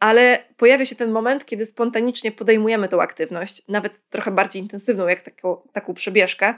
[0.00, 5.20] ale pojawia się ten moment, kiedy spontanicznie podejmujemy tą aktywność, nawet trochę bardziej intensywną, jak
[5.20, 6.54] taką, taką przebieżkę.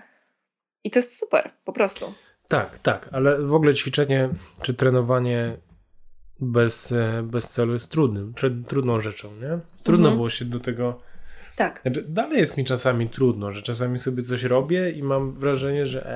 [0.84, 2.14] I to jest super, po prostu.
[2.48, 4.28] Tak, tak, ale w ogóle ćwiczenie
[4.62, 5.56] czy trenowanie
[6.40, 8.34] bez, e, bez celu jest trudnym,
[8.68, 9.58] trudną rzeczą, nie?
[9.84, 10.16] Trudno mhm.
[10.16, 11.00] było się do tego.
[11.56, 11.80] Tak.
[11.82, 16.06] Znaczy, dalej jest mi czasami trudno, że czasami sobie coś robię i mam wrażenie, że
[16.06, 16.10] e,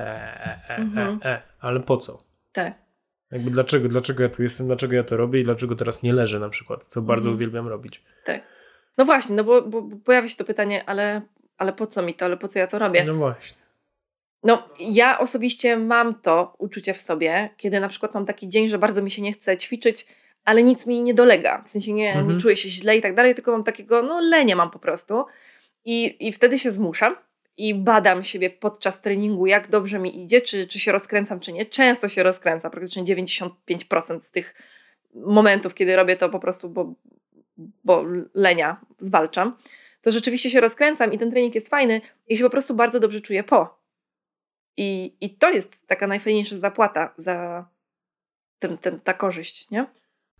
[0.45, 1.19] e, e, mhm.
[1.23, 2.23] e, e, ale po co?
[2.51, 2.73] Tak.
[3.31, 6.39] Jakby dlaczego, dlaczego ja tu jestem, dlaczego ja to robię i dlaczego teraz nie leżę
[6.39, 7.35] na przykład, co bardzo mhm.
[7.35, 8.03] uwielbiam robić.
[8.25, 8.41] Tak.
[8.97, 11.21] No właśnie, no bo, bo, bo pojawia się to pytanie, ale,
[11.57, 13.03] ale po co mi to, ale po co ja to robię?
[13.05, 13.58] No właśnie.
[14.43, 18.77] No, ja osobiście mam to uczucie w sobie, kiedy na przykład mam taki dzień, że
[18.77, 20.07] bardzo mi się nie chce ćwiczyć,
[20.45, 21.63] ale nic mi nie dolega.
[21.65, 22.27] W sensie nie, mhm.
[22.27, 25.25] nie czuję się źle i tak dalej, tylko mam takiego, no lenie mam po prostu.
[25.85, 27.15] I, i wtedy się zmuszam
[27.57, 31.65] i badam siebie podczas treningu, jak dobrze mi idzie, czy, czy się rozkręcam, czy nie.
[31.65, 34.55] Często się rozkręca, praktycznie 95% z tych
[35.13, 36.93] momentów, kiedy robię to po prostu, bo,
[37.83, 39.57] bo lenia zwalczam,
[40.01, 43.21] to rzeczywiście się rozkręcam i ten trening jest fajny i się po prostu bardzo dobrze
[43.21, 43.78] czuję po.
[44.77, 47.65] I, i to jest taka najfajniejsza zapłata za
[48.59, 49.87] ten, ten, ta korzyść, nie?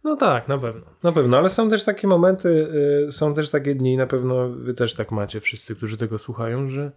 [0.04, 0.86] No tak, na pewno.
[1.04, 2.68] Na pewno, ale są też takie momenty,
[3.08, 6.70] y, są też takie dni, na pewno wy też tak macie, wszyscy, którzy tego słuchają,
[6.70, 6.92] że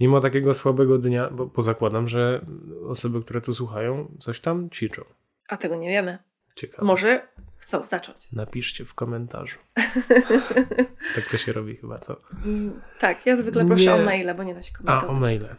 [0.00, 2.46] mimo takiego słabego dnia, bo pozakładam, że
[2.88, 5.02] osoby, które tu słuchają, coś tam ćwiczą.
[5.48, 6.18] A tego nie wiemy.
[6.54, 6.86] Ciekawe.
[6.86, 8.32] Może chcą zacząć.
[8.32, 9.58] Napiszcie w komentarzu.
[11.14, 12.16] tak to się robi chyba, co?
[12.44, 13.94] Mm, tak, ja zwykle proszę nie.
[13.94, 15.04] o maile, bo nie da się komentować.
[15.04, 15.56] A, o maile.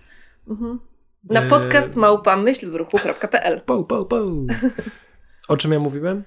[0.47, 0.79] Mhm.
[1.29, 4.25] Na podcast małpa myślwruchu.pl Po, po, po.
[5.47, 6.23] O czym ja mówiłem?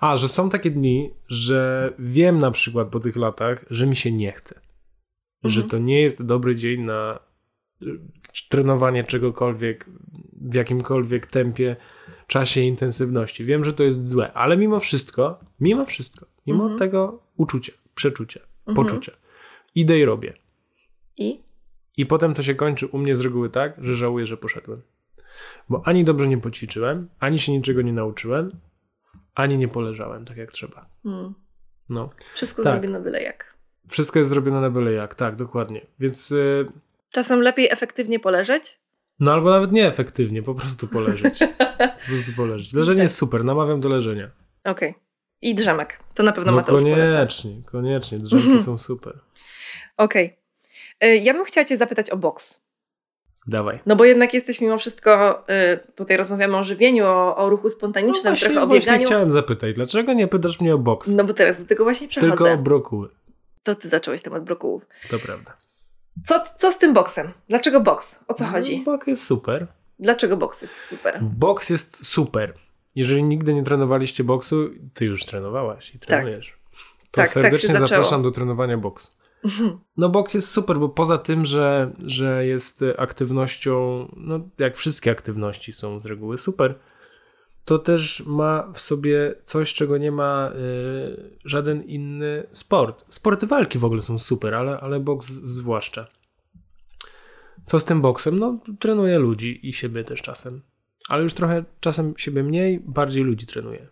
[0.00, 4.12] A, że są takie dni, że wiem na przykład po tych latach, że mi się
[4.12, 4.54] nie chce.
[4.54, 5.50] Mhm.
[5.50, 7.20] Że to nie jest dobry dzień na
[7.82, 7.86] y,
[8.48, 9.86] trenowanie czegokolwiek
[10.32, 11.76] w jakimkolwiek tempie,
[12.26, 13.44] czasie i intensywności.
[13.44, 16.78] Wiem, że to jest złe, ale mimo wszystko, mimo wszystko, mimo mhm.
[16.78, 18.76] tego uczucia, przeczucia, mhm.
[18.76, 19.12] poczucia,
[19.74, 20.34] idę i robię.
[21.16, 21.47] I?
[21.98, 24.82] I potem to się kończy u mnie z reguły tak, że żałuję, że poszedłem.
[25.68, 28.50] Bo ani dobrze nie poćwiczyłem, ani się niczego nie nauczyłem,
[29.34, 30.88] ani nie poleżałem tak jak trzeba.
[31.02, 31.34] Hmm.
[31.88, 32.10] No.
[32.34, 32.72] Wszystko tak.
[32.72, 33.54] zrobione byle jak.
[33.88, 35.86] Wszystko jest zrobione na byle jak, tak, dokładnie.
[35.98, 36.30] Więc.
[36.30, 36.66] Yy...
[37.12, 38.80] Czasem lepiej efektywnie poleżeć?
[39.20, 41.38] No albo nawet nieefektywnie, po prostu poleżeć.
[42.02, 42.72] po prostu poleżeć.
[42.72, 43.02] Leżenie okay.
[43.02, 44.30] jest super, namawiam do leżenia.
[44.64, 44.90] Okej.
[44.90, 45.00] Okay.
[45.42, 46.00] I drzemek.
[46.14, 47.70] To na pewno no Mateusz koniecznie, poleca.
[47.70, 48.18] koniecznie.
[48.18, 49.18] Drzemki są super.
[49.96, 50.26] Okej.
[50.26, 50.37] Okay.
[51.04, 52.60] Y, ja bym chciała Cię zapytać o boks.
[53.46, 53.80] Dawaj.
[53.86, 58.24] No bo jednak jesteś mimo wszystko, y, tutaj rozmawiamy o żywieniu, o, o ruchu spontanicznym,
[58.24, 58.84] no właśnie, trochę o bieganiu.
[58.84, 61.08] Właśnie chciałem zapytać, dlaczego nie pytasz mnie o boks?
[61.08, 62.32] No bo teraz do tego właśnie przechodzę.
[62.32, 63.08] Tylko o brokuły.
[63.62, 64.86] To ty zacząłeś temat brokułów.
[65.10, 65.56] To prawda.
[66.26, 67.32] Co, co z tym boksem?
[67.48, 68.20] Dlaczego boks?
[68.28, 68.82] O co no, chodzi?
[68.84, 69.66] Boks jest super.
[69.98, 71.18] Dlaczego boks jest super?
[71.22, 72.54] Boks jest super.
[72.94, 76.08] Jeżeli nigdy nie trenowaliście boksu, ty już trenowałaś i tak.
[76.08, 76.46] trenujesz.
[76.48, 76.58] Tak.
[77.10, 79.17] To tak, serdecznie tak zapraszam do trenowania boksu.
[79.96, 85.72] No boks jest super, bo poza tym, że, że jest aktywnością, no jak wszystkie aktywności
[85.72, 86.78] są z reguły super,
[87.64, 93.04] to też ma w sobie coś, czego nie ma y, żaden inny sport.
[93.08, 96.06] Sporty walki w ogóle są super, ale, ale boks zwłaszcza.
[97.64, 98.38] Co z tym boksem?
[98.38, 100.62] No, trenuję ludzi i siebie też czasem.
[101.08, 103.88] Ale już trochę czasem siebie mniej, bardziej ludzi trenuję.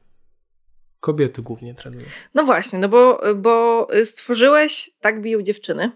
[1.01, 2.07] Kobiety głównie trenują.
[2.35, 5.91] No właśnie, no bo, bo stworzyłeś Tak biją dziewczyny.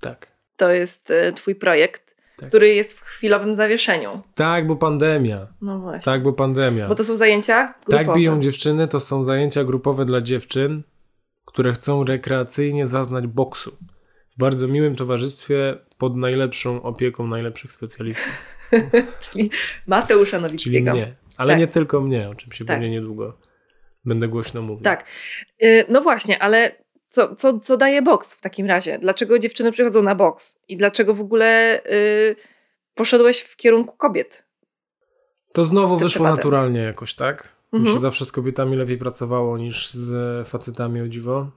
[0.00, 0.32] Tak.
[0.56, 2.48] To jest e, twój projekt, tak.
[2.48, 4.22] który jest w chwilowym zawieszeniu.
[4.34, 5.46] Tak, bo pandemia.
[5.60, 6.12] No właśnie.
[6.12, 6.88] Tak, bo pandemia.
[6.88, 8.04] Bo to są zajęcia grupowe.
[8.04, 10.82] Tak biją dziewczyny, to są zajęcia grupowe dla dziewczyn,
[11.44, 13.76] które chcą rekreacyjnie zaznać boksu.
[14.36, 18.32] W bardzo miłym towarzystwie pod najlepszą opieką najlepszych specjalistów.
[19.30, 19.50] Czyli
[19.86, 20.90] Mateusza Nowickiego.
[20.92, 21.14] Czyli mnie.
[21.36, 21.60] Ale tak.
[21.60, 22.76] nie tylko mnie, o czym się tak.
[22.76, 23.38] pewnie niedługo
[24.04, 24.84] Będę głośno mówił.
[24.84, 25.04] Tak.
[25.62, 28.98] Y, no właśnie, ale co, co, co daje boks w takim razie?
[28.98, 30.56] Dlaczego dziewczyny przychodzą na boks?
[30.68, 32.36] I dlaczego w ogóle yy,
[32.94, 34.44] poszedłeś w kierunku kobiet?
[35.52, 36.36] To znowu wyszło przypadek.
[36.36, 37.54] naturalnie jakoś, tak?
[37.72, 37.82] Mhm.
[37.82, 41.50] Mi się zawsze z kobietami lepiej pracowało niż z facetami o dziwo.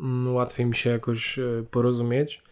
[0.00, 2.42] Mm, łatwiej mi się jakoś y, porozumieć.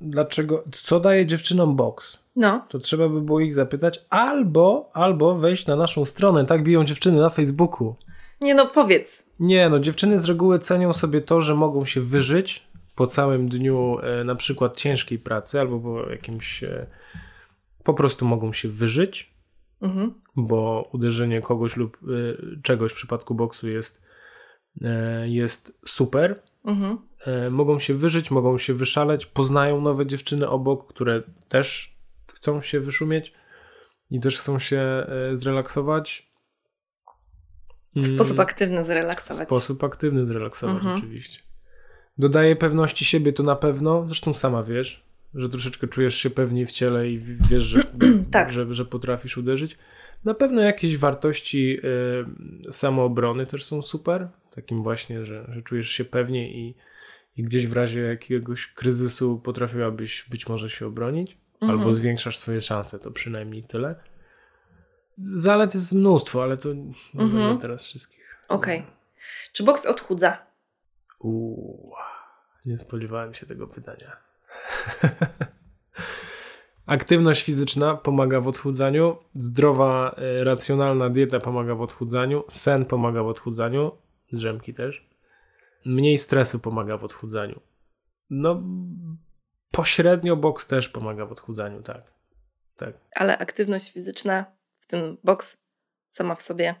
[0.00, 2.18] dlaczego, co daje dziewczynom boks?
[2.36, 2.66] No.
[2.68, 7.20] To trzeba by było ich zapytać, albo, albo wejść na naszą stronę, tak biją dziewczyny
[7.20, 7.94] na Facebooku.
[8.40, 9.22] Nie no, powiedz.
[9.40, 13.98] Nie, no dziewczyny z reguły cenią sobie to, że mogą się wyżyć po całym dniu
[14.02, 16.86] e, na przykład ciężkiej pracy albo po jakimś e,
[17.84, 19.34] po prostu mogą się wyżyć,
[19.80, 20.14] Mhm.
[20.36, 22.06] bo uderzenie kogoś lub e,
[22.62, 24.02] czegoś w przypadku boksu jest
[24.82, 26.42] e, jest super.
[26.64, 26.98] Mhm.
[27.26, 31.96] E, mogą się wyżyć, mogą się wyszaleć, poznają nowe dziewczyny obok, które też
[32.34, 33.32] chcą się wyszumieć
[34.10, 36.29] i też chcą się e, zrelaksować.
[37.94, 39.48] W Mm, sposób aktywny w zrelaksować.
[39.48, 40.94] sposób aktywny zrelaksować, Mhm.
[40.96, 41.42] oczywiście.
[42.18, 45.02] Dodaje pewności siebie to na pewno, zresztą sama wiesz,
[45.34, 47.82] że troszeczkę czujesz się pewniej w ciele i w- wiesz, że,
[48.30, 48.52] Tak.
[48.52, 49.78] że, że potrafisz uderzyć.
[50.24, 51.78] Na pewno jakieś wartości
[52.68, 54.28] y, samoobrony też są super.
[54.54, 56.74] Takim właśnie, że, że czujesz się pewnie i,
[57.36, 61.38] i gdzieś w razie jakiegoś kryzysu potrafiłabyś być może się obronić.
[61.60, 61.70] Mhm.
[61.80, 63.94] Albo zwiększasz swoje szanse, to przynajmniej tyle.
[65.24, 67.32] Zalet jest mnóstwo, ale to nie Mhm.
[67.32, 68.44] będę teraz wszystkich.
[68.48, 68.86] Okej.
[69.52, 70.38] Czy boks odchudza?
[71.20, 71.92] Uuu,
[72.66, 74.16] nie spodziewałem się tego pytania.
[76.86, 83.26] Aktywność fizyczna pomaga w odchudzaniu, zdrowa, e, racjonalna dieta pomaga w odchudzaniu, sen pomaga w
[83.26, 83.92] odchudzaniu,
[84.32, 85.08] drzemki też.
[85.84, 87.60] Mniej stresu pomaga w odchudzaniu.
[88.30, 88.62] No,
[89.70, 92.02] pośrednio boks też pomaga w odchudzaniu, tak.
[92.76, 92.94] Tak.
[93.14, 94.44] Ale aktywność fizyczna,
[94.90, 95.56] tym boks,
[96.10, 96.74] sama w sobie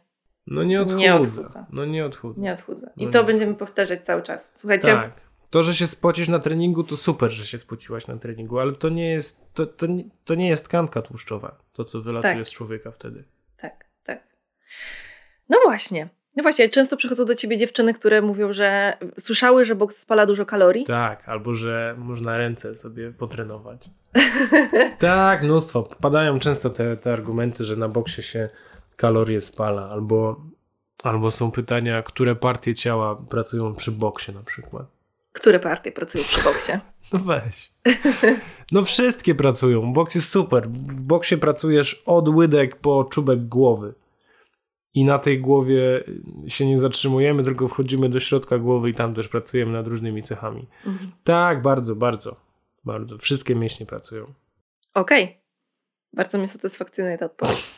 [0.46, 0.98] No nie odchudza.
[1.00, 1.66] Nie odchudza.
[1.72, 2.40] No nie odchudza.
[2.40, 2.90] nie odchudza.
[2.96, 3.24] I No to nie.
[3.24, 4.50] będziemy powtarzać cały czas.
[4.54, 5.30] Słuchajcie, Tak.
[5.50, 8.88] To, że się spocisz na treningu, to super, że się spociłaś na treningu, ale to
[8.88, 12.46] nie jest, to, to, nie, to nie jest tkanka tłuszczowa, to co wylatuje Tak.
[12.46, 13.24] z człowieka wtedy.
[13.56, 14.22] tak, tak.
[15.48, 16.08] No właśnie.
[16.36, 20.46] No właśnie, często przychodzą do ciebie dziewczyny, które mówią, że słyszały, że boks spala dużo
[20.46, 20.84] kalorii.
[20.84, 23.90] Tak, albo że można ręce sobie potrenować.
[24.98, 25.88] tak, mnóstwo.
[26.00, 28.48] Padają często te, te argumenty, że na boksie się
[28.96, 30.40] kalorie spala, albo,
[31.02, 34.86] albo są pytania, które partie ciała pracują przy boksie na przykład.
[35.32, 36.72] Które partie pracują przy boksie?
[37.12, 37.72] No weź.
[38.72, 39.92] No wszystkie pracują.
[39.92, 40.68] Boks jest super.
[40.68, 43.94] W boksie pracujesz od łydek po czubek głowy.
[44.94, 46.04] I na tej głowie
[46.46, 50.66] się nie zatrzymujemy, tylko wchodzimy do środka głowy i tam też pracujemy nad różnymi cechami.
[50.86, 51.10] Mhm.
[51.24, 52.36] Tak, bardzo, bardzo.
[52.84, 53.18] Bardzo.
[53.18, 54.26] Wszystkie mięśnie pracują.
[54.94, 55.36] Okej.
[56.12, 57.70] Bardzo mnie satysfakcjonuje ta odpowiedź.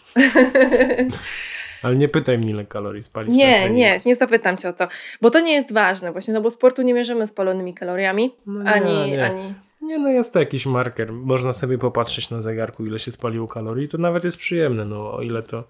[1.83, 3.37] Ale nie pytaj mnie, ile kalorii spalić.
[3.37, 4.89] nie, nie, nie zapytam cię o to.
[5.21, 8.71] Bo to nie jest ważne właśnie, no bo sportu nie mierzymy spalonymi kaloriami, No nie,
[8.71, 9.25] ani, nie.
[9.27, 9.55] ani...
[9.83, 11.13] Nie, no jest to jakiś marker.
[11.13, 13.89] Można sobie popatrzeć na zegarku, ile się spaliło kalorii.
[13.89, 15.65] To nawet jest przyjemne, no o ile to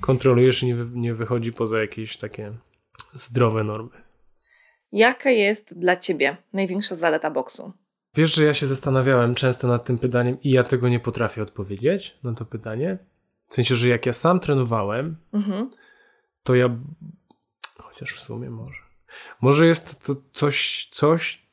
[0.00, 2.52] kontrolujesz i nie, nie wychodzi poza jakieś takie
[3.12, 3.90] zdrowe normy.
[4.92, 7.72] Jaka jest dla ciebie największa zaleta boksu?
[8.14, 12.18] Wiesz, że ja się zastanawiałem często nad tym pytaniem i ja tego nie potrafię odpowiedzieć
[12.22, 12.98] na to pytanie.
[13.48, 15.70] W sensie, że jak ja sam trenowałem, Mhm.
[16.42, 16.68] to ja.
[17.78, 18.78] Chociaż w sumie może.
[19.40, 21.46] Może jest to coś, coś,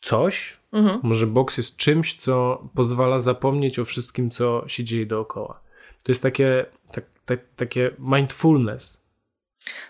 [0.00, 0.56] coś.
[0.72, 1.00] Mhm.
[1.02, 5.60] Może boks jest czymś, co pozwala zapomnieć o wszystkim, co się dzieje dookoła.
[6.04, 9.08] To jest takie, tak, tak, takie mindfulness.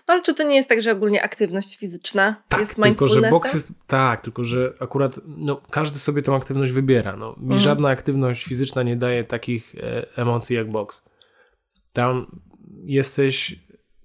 [0.07, 3.21] No ale czy to nie jest tak, że ogólnie aktywność fizyczna Tak, jest tylko że
[3.29, 3.71] boks jest.
[3.87, 7.15] Tak, tylko że akurat no, każdy sobie tą aktywność wybiera.
[7.15, 7.59] No, mi Mhm.
[7.59, 11.03] żadna aktywność fizyczna nie daje takich e, emocji jak boks.
[11.93, 12.39] Tam
[12.83, 13.55] jesteś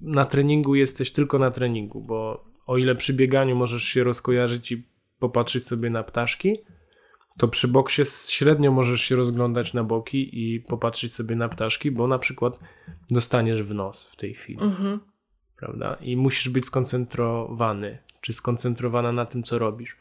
[0.00, 4.86] na treningu, jesteś tylko na treningu, bo o ile przy bieganiu możesz się rozkojarzyć i
[5.18, 6.56] popatrzeć sobie na ptaszki,
[7.38, 12.06] to przy boksie średnio możesz się rozglądać na boki i popatrzeć sobie na ptaszki, bo
[12.06, 12.60] na przykład
[13.10, 15.00] dostaniesz w nos w tej chwili Mhm.
[15.56, 15.96] prawda?
[16.00, 19.96] I musisz być skoncentrowany, czy skoncentrowana na tym, co robisz.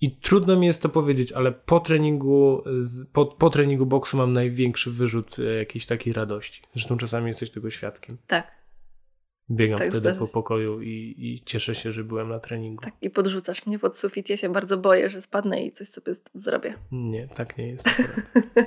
[0.00, 2.64] I trudno mi jest to powiedzieć, ale po treningu,
[3.12, 6.62] po, po treningu boksu mam największy wyrzut e, jakiejś takiej radości.
[6.72, 8.16] Zresztą czasami jesteś tego świadkiem.
[8.26, 8.52] Tak,
[9.50, 12.84] Biegam Tak, wtedy po pokoju i, i cieszę się, że byłem na treningu.
[12.84, 12.94] tak.
[13.02, 14.28] I podrzucasz mnie pod sufit.
[14.28, 16.74] Ja się bardzo boję, że spadnę i coś sobie zrobię.
[16.92, 17.86] Nie, tak nie jest.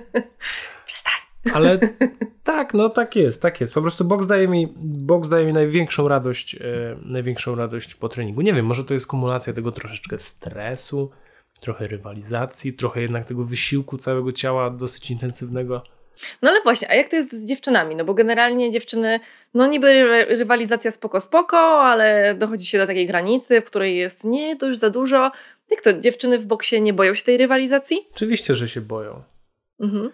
[0.85, 1.13] Przestań.
[1.53, 1.79] Ale
[2.43, 3.73] tak, no tak jest, tak jest.
[3.73, 6.59] Po prostu boks daje mi, boks daje mi największą radość, e,
[7.01, 8.41] największą radość po treningu.
[8.41, 11.11] Nie wiem, może to jest kumulacja tego troszeczkę stresu,
[11.61, 15.83] trochę rywalizacji, trochę jednak tego wysiłku całego ciała dosyć intensywnego.
[16.41, 17.95] No ale właśnie, a jak to jest z dziewczynami?
[17.95, 19.19] No bo generalnie dziewczyny,
[19.53, 24.23] no niby ry- rywalizacja spoko spoko, ale dochodzi się do takiej granicy, w której jest
[24.23, 25.31] nie, to już za dużo.
[25.69, 28.07] Jak to, dziewczyny w boksie nie boją się tej rywalizacji?
[28.15, 29.23] Oczywiście, że się boją.
[29.79, 30.11] Mhm.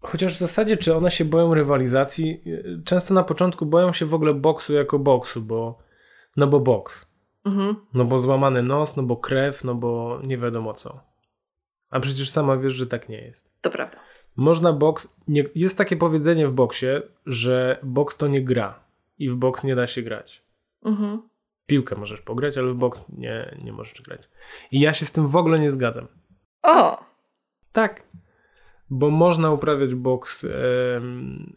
[0.00, 2.42] Chociaż w zasadzie, czy one się boją rywalizacji?
[2.84, 5.78] Często na początku boją się w ogóle boksu jako boksu, bo
[6.36, 7.06] no bo boks.
[7.44, 7.76] Mhm.
[7.94, 11.00] No bo złamany nos, no bo krew, no bo nie wiadomo co.
[11.90, 13.52] A przecież sama wiesz, że tak nie jest.
[13.60, 13.98] To prawda.
[14.36, 15.16] Można boks.
[15.28, 16.86] Nie, jest takie powiedzenie w boksie,
[17.26, 18.80] że boks to nie gra
[19.18, 20.42] i w boks nie da się grać.
[20.84, 21.22] Mhm.
[21.66, 24.28] Piłkę możesz pograć, ale w boks nie, nie możesz grać.
[24.72, 26.08] I ja się z tym w ogóle nie zgadzam.
[26.62, 27.04] O!
[27.72, 28.02] Tak.
[28.90, 30.46] Bo można uprawiać boks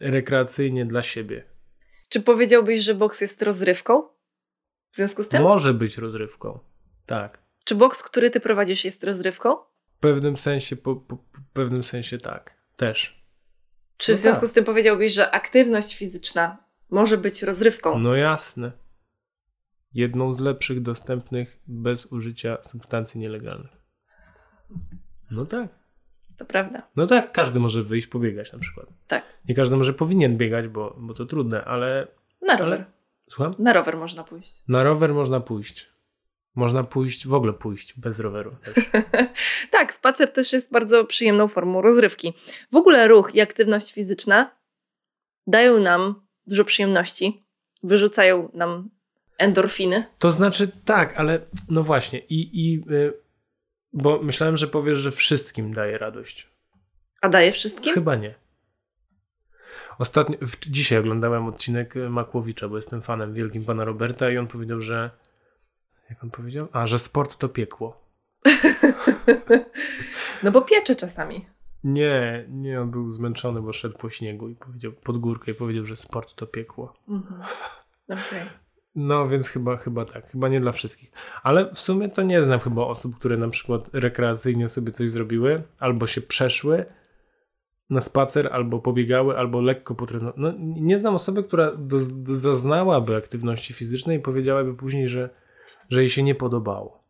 [0.00, 1.44] rekreacyjnie dla siebie.
[2.08, 4.02] Czy powiedziałbyś, że boks jest rozrywką?
[4.90, 5.42] W związku z tym?
[5.42, 6.58] Może być rozrywką.
[7.06, 7.42] Tak.
[7.64, 9.56] Czy boks, który ty prowadzisz, jest rozrywką?
[9.96, 12.59] W pewnym sensie, po, po, po pewnym sensie tak.
[12.80, 13.24] Też.
[13.96, 14.50] Czy No w związku tak.
[14.50, 16.58] z tym powiedziałbyś, że aktywność fizyczna
[16.90, 17.98] może być rozrywką?
[17.98, 18.72] No jasne.
[19.92, 23.70] Jedną z lepszych dostępnych bez użycia substancji nielegalnych.
[25.30, 25.68] No tak.
[26.36, 26.82] To prawda.
[26.96, 28.86] No tak, każdy może wyjść pobiegać na przykład.
[29.08, 29.24] Tak.
[29.48, 32.08] Nie każdy może powinien biegać, bo, bo to trudne, ale.
[32.42, 32.72] Na rower.
[32.72, 32.84] ale
[33.26, 33.54] słucham?
[33.58, 34.62] Na rower można pójść.
[34.68, 35.89] Na rower można pójść.
[36.54, 38.56] Można pójść, w ogóle pójść bez roweru
[39.70, 42.34] tak, spacer też jest bardzo przyjemną formą rozrywki.
[42.72, 44.56] W ogóle ruch i aktywność fizyczna
[45.46, 47.44] dają nam dużo przyjemności,
[47.82, 48.90] wyrzucają nam
[49.38, 50.04] endorfiny.
[50.18, 52.18] To znaczy tak, ale no właśnie.
[52.18, 53.12] I, i y,
[53.92, 56.50] bo myślałem, że powiesz, że wszystkim daje radość.
[57.20, 57.94] A daje wszystkim?
[57.94, 58.34] Chyba nie.
[59.98, 64.80] Ostatnio, w, dzisiaj oglądałem odcinek Makłowicza, bo jestem fanem wielkim pana Roberta i on powiedział,
[64.80, 65.10] że
[66.10, 66.68] jak on powiedział?
[66.72, 68.00] A, że sport to piekło.
[70.42, 71.46] no bo piecze czasami.
[71.84, 75.86] Nie, nie, on był zmęczony, bo szedł po śniegu i powiedział pod górkę i powiedział,
[75.86, 76.94] że sport to piekło.
[77.08, 77.40] Mhm.
[78.08, 78.42] Okej.
[78.94, 80.30] No, więc chyba, chyba tak.
[80.30, 81.12] Chyba nie dla wszystkich.
[81.42, 85.62] Ale w sumie to nie znam chyba osób, które na przykład rekreacyjnie sobie coś zrobiły,
[85.78, 86.84] albo się przeszły
[87.90, 90.34] na spacer, albo pobiegały, albo lekko potrenowały.
[90.36, 95.30] No, nie znam osoby, która do, do, zaznałaby aktywności fizycznej i powiedziałaby później, że,
[95.90, 97.04] że jej się nie podobało.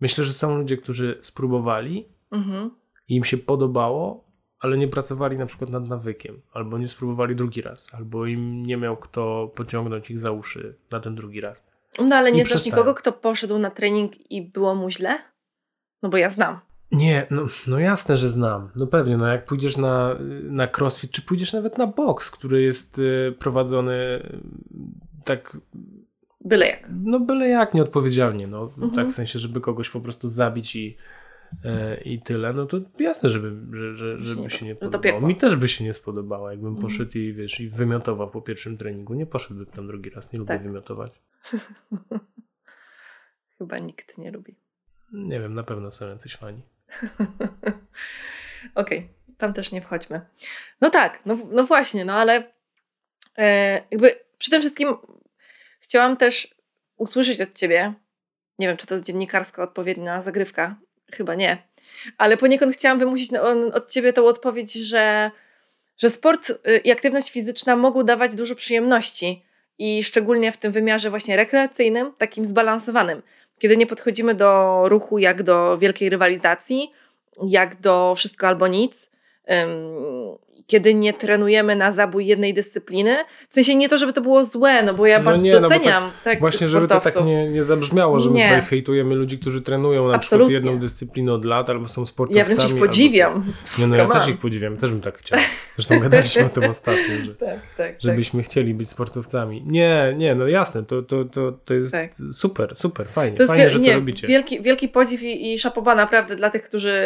[0.00, 2.70] Myślę, że są ludzie, którzy spróbowali Mhm.
[3.08, 4.24] i im się podobało,
[4.58, 8.76] ale nie pracowali na przykład nad nawykiem, albo nie spróbowali drugi raz, albo im nie
[8.76, 11.64] miał kto pociągnąć ich za uszy na ten drugi raz.
[11.98, 12.76] No ale I nie znasz przestają.
[12.76, 15.18] nikogo, kto poszedł na trening i było mu źle?
[16.02, 16.60] No bo ja znam.
[16.92, 18.70] Nie, no, no jasne, że znam.
[18.76, 22.98] No pewnie, no jak pójdziesz na, na crossfit, czy pójdziesz nawet na boks, który jest
[22.98, 24.40] y, prowadzony y,
[25.24, 25.56] tak,
[26.46, 26.86] Byle jak.
[26.90, 28.90] no byle jak nieodpowiedzialnie, no Mhm.
[28.92, 30.96] tak w sensie, żeby kogoś po prostu zabić i,
[31.64, 35.20] e, i tyle, no to jasne, żeby, że, że, żeby się nie to podobało.
[35.28, 36.82] Mi też by się nie spodobało, jakbym Mhm.
[36.82, 39.14] poszedł i wiesz, i wymiotował po pierwszym treningu.
[39.14, 40.62] Nie poszedłbym tam drugi raz, nie lubię Tak.
[40.62, 41.12] wymiotować.
[43.58, 44.54] Chyba nikt nie lubi.
[45.12, 46.62] Nie wiem, na pewno są jacyś fani.
[48.74, 50.20] Okej, tam też nie wchodźmy.
[50.80, 52.52] No tak, no, no właśnie, no ale
[53.38, 54.88] e, jakby przy tym wszystkim
[55.86, 56.54] chciałam też
[56.96, 57.94] usłyszeć od ciebie,
[58.58, 60.76] nie wiem, czy to jest dziennikarsko odpowiednia zagrywka,
[61.12, 61.62] chyba nie,
[62.18, 63.30] ale poniekąd chciałam wymusić
[63.72, 65.30] od ciebie tą odpowiedź, że,
[65.98, 69.44] że sport y, i aktywność fizyczna mogą dawać dużo przyjemności
[69.78, 73.22] i szczególnie w tym wymiarze właśnie rekreacyjnym, takim zbalansowanym,
[73.58, 76.92] kiedy nie podchodzimy do ruchu jak do wielkiej rywalizacji,
[77.48, 79.10] jak do wszystko albo nic,
[80.66, 83.16] kiedy nie trenujemy na zabój jednej dyscypliny.
[83.48, 85.60] W sensie nie to, żeby to było złe, no bo ja No bardzo nie, no
[85.60, 88.48] bo doceniam tak, Właśnie, żeby to tak nie, nie zabrzmiało, że my Nie.
[88.48, 90.54] tutaj hejtujemy ludzi, którzy trenują na przykład Absolutnie.
[90.54, 92.38] jedną dyscyplinę od lat, albo są sportowcami.
[92.38, 93.44] Ja wręcz ich albo- podziwiam.
[93.78, 95.38] Nie, no ja też ich podziwiam, też bym tak chciał.
[95.76, 99.62] Zresztą gadaliśmy o tym ostatnio, że, Tak, tak, żebyśmy chcieli być sportowcami.
[99.66, 102.10] Nie, nie, no jasne, to, to, to, to jest Tak.
[102.32, 103.38] super, super, fajnie.
[103.38, 104.26] To fajnie, że nie, to robicie.
[104.26, 106.96] Wielki, wielki podziw i, i szapoba naprawdę dla tych, którzy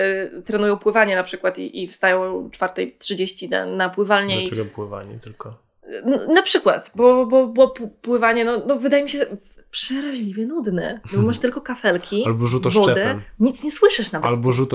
[0.44, 4.44] trenują pływanie na przykład i, i wstają o 4.30 na, na pływalnię.
[4.44, 5.58] I, Dlaczego pływanie tylko?
[6.34, 9.26] Na przykład, bo, bo, bo pływanie no, no wydaje mi się
[9.70, 11.00] przeraźliwie nudne.
[11.16, 14.28] No, masz tylko kafelki, Albo wodę, nic nie słyszysz nawet.
[14.28, 14.72] Albo rzut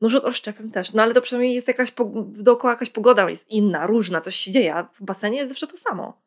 [0.00, 0.66] tą oszczepem.
[0.66, 1.92] No też, no ale to przynajmniej jest jakaś,
[2.26, 5.76] dookoła jakaś pogoda jest inna, różna, coś się dzieje, a w basenie jest zawsze to
[5.76, 6.20] samo.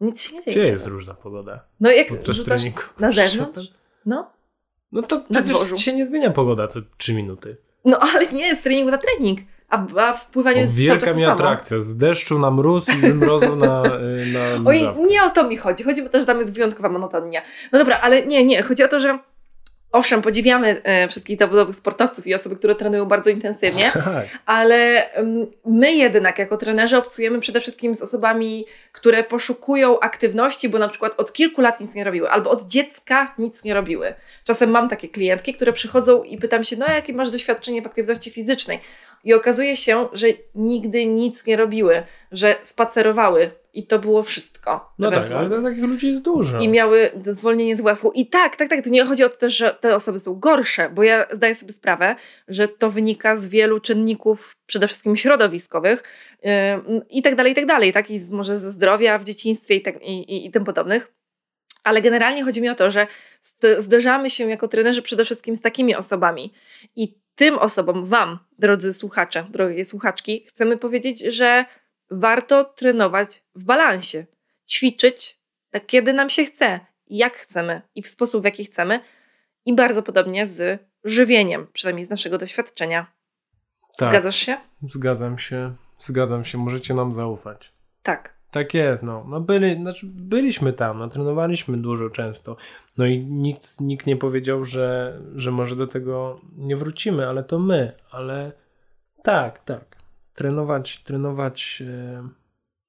[0.00, 0.56] Nic się nie dzieje.
[0.56, 1.64] Gdzie jest różna pogoda?
[1.80, 2.82] No jak Podczas rzucasz treningu.
[2.98, 3.72] na zewnątrz,
[4.06, 4.30] no,
[4.92, 7.56] No to przecież się nie zmienia pogoda co 3 minuty.
[7.84, 11.24] no ale nie, z treningu na trening, a, a w pływaniu O, jest wielka mi
[11.24, 11.78] atrakcja.
[11.80, 14.40] Z deszczu na mróz i z mrozu na, y, na
[14.70, 14.80] Oj,
[15.10, 15.84] nie o to mi chodzi.
[15.84, 17.42] Chodzi o to, że tam jest wyjątkowa monotonia.
[17.72, 18.62] No dobra, ale nie, nie.
[18.62, 19.18] Chodzi o to, że
[19.92, 24.26] owszem, podziwiamy e, wszystkich zawodowych sportowców i osoby, które trenują bardzo intensywnie, Tak.
[24.46, 25.10] ale
[25.64, 31.14] my jednak jako trenerzy obcujemy przede wszystkim z osobami, które poszukują aktywności, bo na przykład
[31.16, 34.14] od kilku lat nic nie robiły, albo od dziecka nic nie robiły.
[34.44, 38.30] Czasem mam takie klientki, które przychodzą i pytam się, no jakie masz doświadczenie w aktywności
[38.30, 38.80] fizycznej?
[39.24, 42.02] I okazuje się, że nigdy nic nie robiły,
[42.32, 44.92] że spacerowały i to było wszystko.
[44.98, 46.58] No tak, ale takich ludzi jest dużo.
[46.58, 48.12] I miały zwolnienie z WF-u.
[48.14, 50.90] I tak, tak, tak, to nie chodzi o to też, że te osoby są gorsze,
[50.90, 52.16] bo ja zdaję sobie sprawę,
[52.48, 56.02] że to wynika z wielu czynników, przede wszystkim środowiskowych
[56.42, 56.50] yy,
[57.10, 58.10] i tak dalej, i tak dalej, tak?
[58.10, 61.12] I z, może ze zdrowia w dzieciństwie i, tak, i, i, i tym podobnych.
[61.84, 63.06] Ale generalnie chodzi mi o to, że
[63.78, 66.52] zderzamy się jako trenerzy przede wszystkim z takimi osobami.
[66.96, 71.64] I tym osobom, Wam, drodzy słuchacze, drogie słuchaczki, chcemy powiedzieć, że
[72.10, 74.26] warto trenować w balansie,
[74.68, 75.38] ćwiczyć
[75.70, 79.00] tak, kiedy nam się chce, jak chcemy i w sposób, w jaki chcemy.
[79.66, 83.06] I bardzo podobnie z żywieniem, przynajmniej z naszego doświadczenia.
[83.98, 84.56] Tak, Zgadzasz się?
[84.82, 86.58] Zgadzam się, zgadzam się.
[86.58, 87.72] Możecie nam zaufać.
[88.02, 88.41] Tak.
[88.52, 89.24] Tak jest, no.
[89.28, 92.56] no byli, znaczy byliśmy tam, no, trenowaliśmy dużo często.
[92.98, 97.58] No i nikt, nikt nie powiedział, że, że może do tego nie wrócimy, ale to
[97.58, 98.52] my, ale
[99.22, 99.96] tak, tak.
[100.34, 102.28] Trenować, trenować e,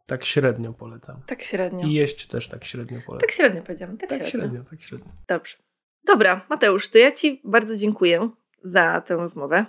[0.05, 1.21] tak średnio polecam.
[1.25, 1.87] Tak średnio.
[1.87, 3.27] I jeść też tak średnio polecam.
[3.27, 4.39] Tak średnio powiedziałam, tak, tak średnio.
[4.39, 4.63] średnio.
[4.69, 5.57] Tak średnio, Dobrze.
[6.05, 8.29] Dobra, Mateusz, to ja Ci bardzo dziękuję
[8.63, 9.65] za tę rozmowę.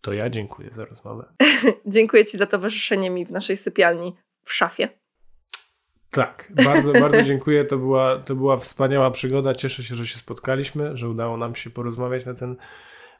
[0.00, 1.34] To ja dziękuję za rozmowę.
[1.86, 4.88] dziękuję Ci za towarzyszenie mi w naszej sypialni w szafie.
[6.14, 7.64] Tak, bardzo, bardzo dziękuję.
[7.64, 9.54] To była, to była wspaniała przygoda.
[9.54, 12.56] Cieszę się, że się spotkaliśmy, że udało nam się porozmawiać na ten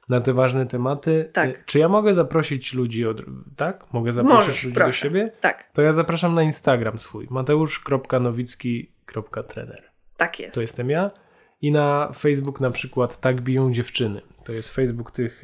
[0.08, 1.30] na te ważne tematy.
[1.32, 1.64] Tak.
[1.64, 3.22] Czy ja mogę zaprosić ludzi od,
[3.56, 3.92] tak?
[3.92, 4.88] Mogę zaprosić Możesz, ludzi proszę.
[4.88, 5.32] do siebie?
[5.40, 5.70] Tak.
[5.72, 9.82] To ja zapraszam na Instagram swój mateusz.nowicki.trener.
[10.16, 10.54] Tak jest.
[10.54, 11.10] To jestem ja.
[11.62, 14.20] I na Facebook na przykład Tak biją dziewczyny.
[14.44, 15.42] To jest Facebook tych,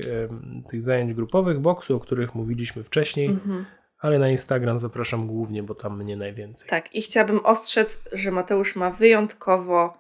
[0.69, 3.27] tych zajęć grupowych, boksu, o których mówiliśmy wcześniej.
[3.27, 3.65] Mhm
[4.01, 6.69] ale na Instagram zapraszam głównie, bo tam mnie najwięcej.
[6.69, 9.95] Tak, i chciałabym ostrzec, że Mateusz ma wyjątkowo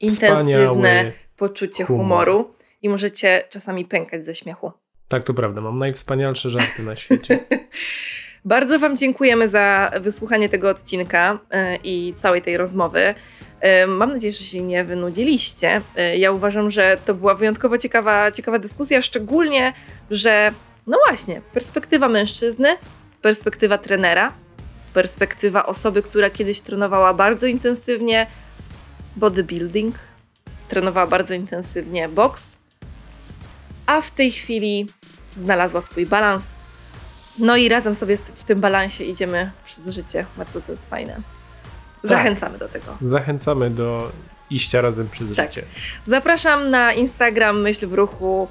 [0.00, 2.02] intensywne poczucie humor.
[2.02, 4.72] humoru i możecie czasami pękać ze śmiechu.
[5.08, 7.38] Tak, to prawda, mam najwspanialsze żarty na świecie.
[8.44, 13.14] Bardzo Wam dziękujemy za wysłuchanie tego odcinka e, i całej tej rozmowy.
[13.60, 15.80] E, mam nadzieję, że się nie wynudziliście.
[15.96, 19.72] E, ja uważam, że to była wyjątkowo ciekawa, ciekawa dyskusja, szczególnie,
[20.10, 20.52] że
[20.86, 22.76] no właśnie, perspektywa mężczyzny
[23.28, 24.32] perspektywa trenera,
[24.94, 28.26] perspektywa osoby, która kiedyś trenowała bardzo intensywnie
[29.16, 29.94] bodybuilding,
[30.68, 32.56] trenowała bardzo intensywnie boks,
[33.86, 34.86] a w tej chwili
[35.36, 36.42] znalazła swój balans.
[37.38, 40.26] No i razem sobie w tym balansie idziemy przez życie.
[40.36, 41.14] Bardzo to jest fajne.
[41.14, 42.10] Tak.
[42.10, 42.68] Zachęcamy tak.
[42.68, 42.96] do tego.
[43.02, 44.12] Zachęcamy do
[44.50, 45.48] iścia razem przez tak.
[45.48, 45.66] życie.
[46.06, 48.48] Zapraszam na Instagram Myśl w Ruchu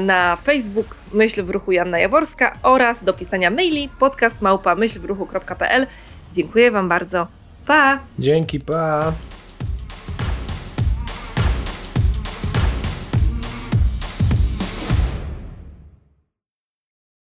[0.00, 5.86] na Facebook Myśl w Ruchu Janna Jaworska oraz do pisania maili podcast małpa myślwruchu.pl.
[6.32, 7.26] Dziękuję Wam bardzo.
[7.66, 7.98] Pa!
[8.18, 9.12] Dzięki, pa!